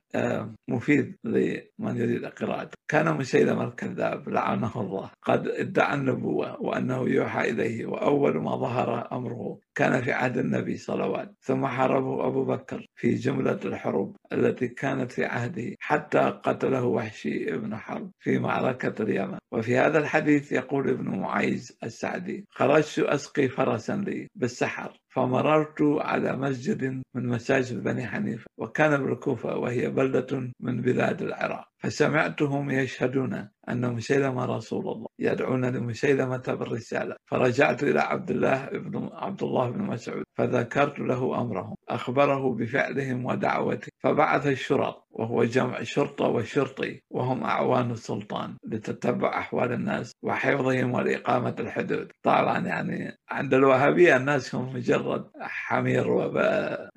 مفيد 0.67 1.15
لمن 1.23 1.97
يريد 1.97 2.25
قراءته 2.25 2.77
كان 2.87 3.17
مسيلمة 3.17 3.63
الكذاب 3.63 4.29
لعنه 4.29 4.81
الله. 4.81 5.11
قد 5.23 5.47
ادعى 5.47 5.95
النبوة 5.95 6.61
وأنه 6.61 7.09
يوحى 7.09 7.49
إليه 7.49 7.85
وأول 7.85 8.37
ما 8.37 8.55
ظهر 8.55 9.07
أمره 9.11 9.59
كان 9.75 10.01
في 10.01 10.11
عهد 10.11 10.37
النبي 10.37 10.77
صلوات. 10.77 11.35
ثم 11.41 11.65
حاربه 11.67 12.27
أبو 12.27 12.45
بكر 12.45 12.85
في 12.95 13.13
جملة 13.13 13.59
الحروب 13.65 14.15
التي 14.33 14.67
كانت 14.67 15.11
في 15.11 15.25
عهده 15.25 15.75
حتى 15.79 16.19
قتله 16.19 16.83
وحشي 16.85 17.57
بن 17.57 17.75
حرب 17.75 18.11
في 18.19 18.39
معركة 18.39 19.03
اليمن. 19.03 19.37
وفي 19.51 19.77
هذا 19.77 19.99
الحديث 19.99 20.51
يقول 20.51 20.89
ابن 20.89 21.19
معيز 21.19 21.77
السعدي 21.83 22.45
خرجت 22.49 22.99
أسقي 22.99 23.47
فرسا 23.47 23.93
لي 23.93 24.27
بالسحر. 24.35 24.99
فمررت 25.09 25.81
على 25.81 26.37
مسجد 26.37 26.83
من 27.15 27.27
مساجد 27.27 27.83
بني 27.83 28.07
حنيفة 28.07 28.45
وكان 28.57 29.03
بالكوفة 29.03 29.57
وهي 29.57 29.89
بلدة 29.89 30.51
من 30.59 30.81
بلاد 30.81 31.21
العراق. 31.21 31.68
فسمعتهم 31.79 32.71
يشهدون 32.71 33.49
أن 33.69 33.93
مسيلمة 33.93 34.45
رسول 34.45 34.87
الله 34.87 35.07
يدعون 35.19 35.65
لمسيلمة 35.65 36.43
بالرسالة 36.47 37.15
فرجعت 37.25 37.83
إلى 37.83 37.99
عبد 37.99 38.31
الله 38.31 38.65
بن 38.65 39.09
عبد 39.13 39.43
الله 39.43 39.69
بن 39.69 39.81
مسعود 39.81 40.23
فذكرت 40.33 40.99
له 40.99 41.41
أمرهم. 41.41 41.75
أخبره 41.89 42.53
بفعلهم 42.53 43.25
ودعوته. 43.25 43.87
فبعث 43.99 44.47
الشرط 44.47 45.07
وهو 45.11 45.43
جمع 45.43 45.83
شرطة 45.83 46.25
وشرطي 46.25 47.01
وهم 47.09 47.43
أعوان 47.43 47.91
السلطان 47.91 48.57
لتتبع 48.67 49.39
أحوال 49.39 49.71
الناس 49.73 50.11
وحفظهم 50.23 50.93
والإقامة 50.93 51.55
الحدود. 51.59 52.11
طبعا 52.23 52.59
يعني 52.59 53.17
عند 53.29 53.53
الوهابية 53.53 54.17
الناس 54.17 54.55
هم 54.55 54.75
مجرد 54.75 55.25
حمير 55.39 56.11
وب 56.11 56.35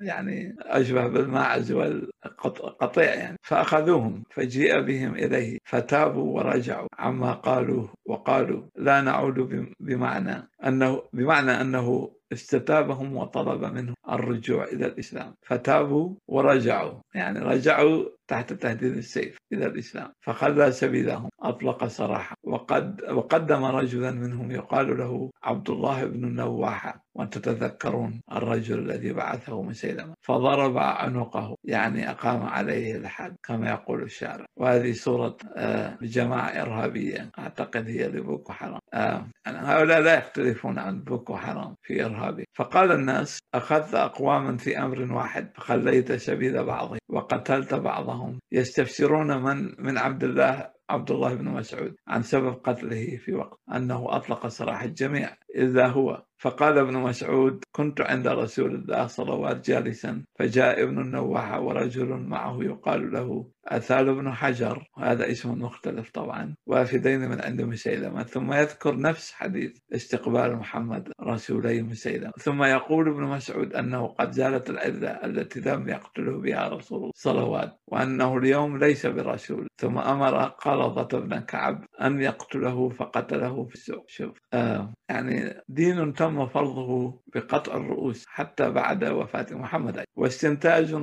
يعني 0.01 0.55
أشبه 0.61 1.07
بالماعز 1.07 1.71
والقطيع 1.71 3.13
يعني. 3.13 3.37
فأخذوهم 3.43 4.23
فجيء 4.29 4.72
بهم 4.81 5.15
إليه 5.15 5.57
فتابوا 5.65 6.35
ورجعوا 6.35 6.87
عما 6.99 7.33
قالوه 7.33 7.93
وقالوا 8.05 8.63
لا 8.75 9.01
نعود 9.01 9.67
بمعنى 9.79 10.49
أنه 10.65 11.01
بمعنى 11.13 11.51
أنه 11.51 12.11
استتابهم 12.31 13.17
وطلب 13.17 13.63
منهم 13.63 13.95
الرجوع 14.09 14.63
إلى 14.63 14.85
الإسلام. 14.85 15.33
فتابوا 15.41 16.15
ورجعوا 16.27 16.99
يعني 17.15 17.39
رجعوا 17.39 18.05
تحت 18.27 18.53
تهديد 18.53 18.97
السيف 18.97 19.37
إلى 19.53 19.65
الإسلام. 19.65 20.11
فخلى 20.21 20.71
سبيلهم 20.71 21.29
أطلق 21.41 21.87
سراحا 21.87 22.35
وقد 22.43 23.01
وقدم 23.11 23.65
رجلا 23.65 24.11
منهم 24.11 24.51
يقال 24.51 24.97
له 24.97 25.29
عبد 25.43 25.69
الله 25.69 26.05
بن 26.05 26.23
النواحة 26.23 27.03
وأنتم 27.15 27.41
تتذكرون 27.41 28.21
الرجل 28.31 28.79
الذي 28.79 29.13
بعثه 29.13 29.61
مسيلمة 29.61 30.13
فضرب 30.21 30.77
عنقه 30.77 31.55
يعني 31.63 32.11
أقام 32.11 32.41
عليه 32.43 32.95
الحد 32.95 33.35
كما 33.43 33.69
يقول 33.69 34.03
الشارع 34.03 34.45
وهذه 34.57 34.93
صورة 34.93 35.37
آه، 35.55 35.97
جماعة 36.01 36.47
إرهابية 36.47 37.31
أعتقد 37.39 37.87
هي 37.87 38.07
لبوكو 38.07 38.53
حرام. 38.53 38.79
آه، 38.93 39.27
هؤلاء 39.47 40.01
لا 40.01 40.17
يختلفون 40.17 40.79
عن 40.79 40.99
بوكو 41.03 41.37
حرام 41.37 41.75
في 41.81 42.05
إرهابه. 42.05 42.43
فقال 42.53 42.91
الناس 42.91 43.39
أخذت 43.53 43.95
أقواما 43.95 44.57
في 44.57 44.77
أمر 44.79 45.13
واحد 45.13 45.51
فخليت 45.55 46.11
سبيل 46.11 46.63
بعضهم 46.63 46.97
وقتلت 47.09 47.73
بعضهم. 47.73 48.39
يستفسرون 48.51 49.43
من 49.43 49.75
من 49.79 49.97
عبد 49.97 50.23
الله 50.23 50.73
عبد 50.89 51.11
الله 51.11 51.33
بن 51.33 51.45
مسعود 51.49 51.95
عن 52.07 52.21
سبب 52.21 52.53
قتله 52.63 53.17
في 53.17 53.33
وقت 53.33 53.59
أنه 53.75 54.15
أطلق 54.15 54.47
سراح 54.47 54.83
الجميع 54.83 55.29
إذا 55.55 55.87
هو. 55.87 56.23
فقال 56.37 56.77
ابن 56.77 56.97
مسعود 56.97 57.63
كنت 57.71 58.01
عند 58.01 58.27
رسول 58.27 58.75
الله 58.75 59.07
صلوات 59.07 59.69
جالسا 59.69 60.23
فجاء 60.39 60.83
ابن 60.83 61.01
النواحة 61.01 61.61
ورجل 61.61 62.07
معه 62.07 62.63
يقال 62.63 63.11
له 63.11 63.47
أثال 63.67 64.15
بن 64.15 64.31
حجر 64.31 64.87
هذا 64.97 65.31
اسم 65.31 65.61
مختلف 65.61 66.11
طبعا 66.11 66.55
وافدين 66.65 67.19
من 67.19 67.41
عند 67.41 67.61
مسيلمة. 67.61 68.23
ثم 68.23 68.53
يذكر 68.53 68.99
نفس 68.99 69.31
حديث 69.31 69.77
استقبال 69.93 70.55
محمد 70.55 71.11
رسولي 71.21 71.81
مسيلمة. 71.81 72.31
ثم 72.39 72.63
يقول 72.63 73.09
ابن 73.09 73.23
مسعود 73.23 73.73
أنه 73.73 74.07
قد 74.07 74.31
زالت 74.31 74.69
العزة 74.69 75.09
التي 75.09 75.59
لم 75.59 75.89
يقتله 75.89 76.41
بها 76.41 76.67
رسول 76.67 77.11
صلوات 77.15 77.79
وأنه 77.87 78.37
اليوم 78.37 78.77
ليس 78.77 79.05
برسول. 79.05 79.67
ثم 79.77 79.97
أمر 79.97 80.43
قرضة 80.43 81.19
بن 81.19 81.39
كعب 81.39 81.85
أن 82.01 82.21
يقتله 82.21 82.89
فقتله 82.89 83.63
في 83.65 83.73
السوق. 83.73 84.05
شوف 84.07 84.37
آه 84.53 84.93
يعني 85.09 85.61
دين 85.69 86.13
تم 86.13 86.47
فرضه 86.47 87.22
بقطع 87.35 87.77
الرؤوس 87.77 88.25
حتى 88.27 88.69
بعد 88.69 89.03
وفاة 89.03 89.45
محمد 89.51 90.03
واستنتاج 90.15 90.95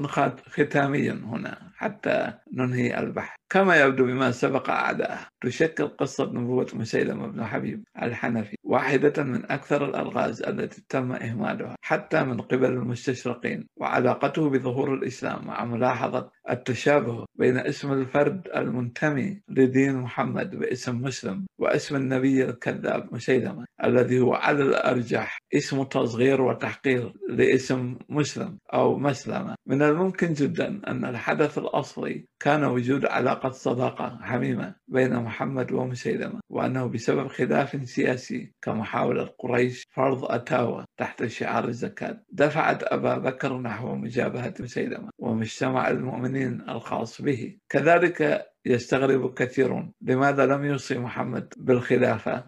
ختامي 0.49 1.11
هنا 1.11 1.73
حتى 1.77 2.33
ننهي 2.53 2.99
البحث. 2.99 3.41
كما 3.51 3.77
يبدو 3.77 4.05
بما 4.05 4.31
سبق 4.31 4.71
أعداءه 4.71 5.19
تشكل 5.41 5.89
قصة 5.89 6.33
نبوة 6.33 6.67
مسيلمة 6.75 7.27
بن 7.27 7.45
حبيب 7.45 7.85
الحنفي 8.03 8.57
واحدة 8.65 9.23
من 9.23 9.51
أكثر 9.51 9.85
الألغاز 9.85 10.43
التي 10.43 10.83
تم 10.89 11.13
إهمالها 11.13 11.77
حتى 11.81 12.25
من 12.25 12.41
قبل 12.41 12.65
المستشرقين 12.65 13.67
وعلاقته 13.77 14.51
بظهور 14.51 14.95
الإسلام 14.95 15.47
مع 15.47 15.65
ملاحظة 15.65 16.31
التشابه 16.51 17.25
بين 17.35 17.59
اسم 17.59 17.93
الفرد 17.93 18.49
المنتمي 18.57 19.41
لدين 19.49 19.97
محمد 19.97 20.57
باسم 20.57 21.03
مسلم 21.03 21.47
واسم 21.59 21.97
النبي 21.97 22.45
الكذاب 22.45 23.15
مسيلمة 23.15 23.65
الذي 23.85 24.21
هو 24.21 24.35
على 24.35 24.63
الأرجح 24.63 25.39
اسم 25.55 25.83
تصغير 25.83 26.20
وتحقير 26.21 27.13
لاسم 27.29 27.97
مسلم 28.09 28.59
أو 28.75 28.99
مسلمة. 28.99 29.55
من 29.67 29.83
الممكن 29.83 30.33
جدا 30.33 30.81
أن 30.87 31.05
الحدث 31.05 31.59
الأصلي 31.59 32.27
كان 32.41 32.65
وجود 32.65 33.07
علاقة 33.07 33.51
صداقة 33.51 34.19
حميمة 34.23 34.75
بين 34.89 35.17
محمد 35.17 35.73
ومسيلمة 35.73 36.41
وأنه 36.51 36.87
بسبب 36.87 37.27
خلاف 37.27 37.89
سياسي 37.89 38.53
كمحاولة 38.63 39.25
قريش 39.39 39.85
فرض 39.91 40.25
أتاوى 40.25 40.85
تحت 40.97 41.27
شعار 41.27 41.69
الزكاة. 41.69 42.21
دفعت 42.33 42.83
أبا 42.83 43.19
بكر 43.19 43.59
نحو 43.59 43.95
مجابهة 43.95 44.55
مسيلمة 44.61 45.11
ومجتمع 45.19 45.89
المؤمنين 45.89 46.61
الخاص 46.69 47.23
به. 47.23 47.57
كذلك 47.69 48.50
يستغرب 48.67 49.35
كثيرون. 49.35 49.93
لماذا 50.03 50.47
لم 50.47 50.65
يوصي 50.65 50.99
محمد 50.99 51.55
بالخلافة؟ 51.57 52.45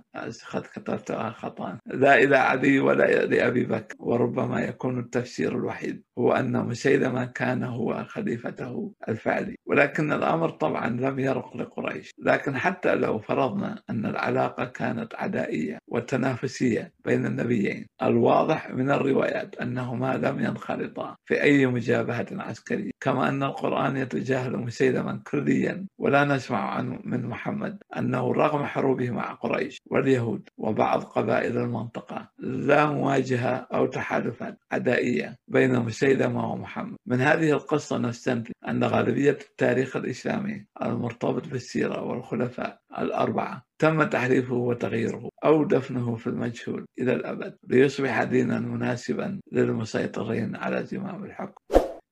قد 0.53 0.63
كتبتها 0.63 1.31
خطأ. 1.31 1.79
لا 1.87 2.15
إلى 2.23 2.37
علي 2.37 2.81
ولا 2.81 3.27
لأبي 3.27 3.65
بكر. 3.65 3.97
وربما 3.99 4.61
يكون 4.61 4.99
التفسير 4.99 5.57
الوحيد 5.59 6.03
هو 6.19 6.33
أن 6.33 6.67
مسيلمة 6.67 7.25
كان 7.25 7.63
هو 7.65 8.05
خليفته 8.09 8.93
الفعلي 9.09 9.57
ولكن 9.67 10.13
الأمر 10.13 10.51
طبعا 10.51 10.89
لم 10.89 11.19
يرق 11.19 11.57
لقريش. 11.57 12.11
لكن 12.19 12.57
حتى 12.57 12.95
لو 12.95 13.19
فرضنا 13.19 13.83
أن 13.91 14.07
العلاقة 14.07 14.65
كانت 14.65 15.15
عدائية 15.15 15.79
وتنافسية 15.89 16.93
بين 17.05 17.27
النبيين 17.27 17.87
الواضح 18.03 18.71
من 18.71 18.91
الروايات 18.91 19.55
أنهما 19.55 20.17
لم 20.17 20.41
ينخرطا 20.41 21.17
في 21.25 21.43
أي 21.43 21.67
مجابهة 21.67 22.27
عسكرية. 22.33 22.91
كما 23.01 23.29
أن 23.29 23.43
القرآن 23.43 23.97
يتجاهل 23.97 24.57
مسيلما 24.57 25.21
كليا 25.31 25.87
ولا 25.99 26.25
نسمع 26.25 26.71
عن 26.75 26.99
من 27.05 27.27
محمد 27.27 27.79
أنه 27.97 28.33
رغم 28.33 28.65
حروبه 28.65 29.11
مع 29.11 29.33
قريش 29.33 29.79
واليهود 29.91 30.49
وبعض 30.59 31.03
قبائل 31.05 31.59
المنطقة 31.59 32.29
لا 32.39 32.87
مواجهة 32.87 33.67
أو 33.75 33.87
تحالفات 33.87 34.59
عدائية 34.73 35.37
بين 35.49 35.79
مسيلمة 35.79 36.53
ومحمد. 36.53 36.97
من 37.07 37.21
هذه 37.21 37.51
القصة 37.51 37.99
نستنتج 37.99 38.53
أن 38.69 38.85
غالبية 38.85 39.39
التاريخ 39.53 39.97
الإسلامي 39.97 40.67
المرتبط 40.83 41.49
بالسيرة 41.49 42.03
والخلفاء 42.03 42.81
الأربعة. 42.99 43.63
تم 43.79 44.03
تحريفه 44.03 44.55
وتغييره 44.55 45.29
أو 45.45 45.65
دفنه 45.65 46.17
في 46.17 46.27
المجهول 46.27 46.85
إلى 46.99 47.13
الأبد 47.13 47.57
ليصبح 47.69 48.23
دينا 48.23 48.61
مناسبا 48.61 49.41
للمسيطرين 49.53 50.57
على 50.57 50.85
زمام 50.85 51.25
الحكم. 51.25 51.63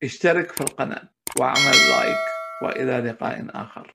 اشترك 0.02 0.52
في 0.52 0.60
القناة 0.60 1.08
واعمل 1.40 1.76
لايك 1.90 2.16
وإلى 2.62 3.10
لقاء 3.10 3.46
آخر. 3.50 3.94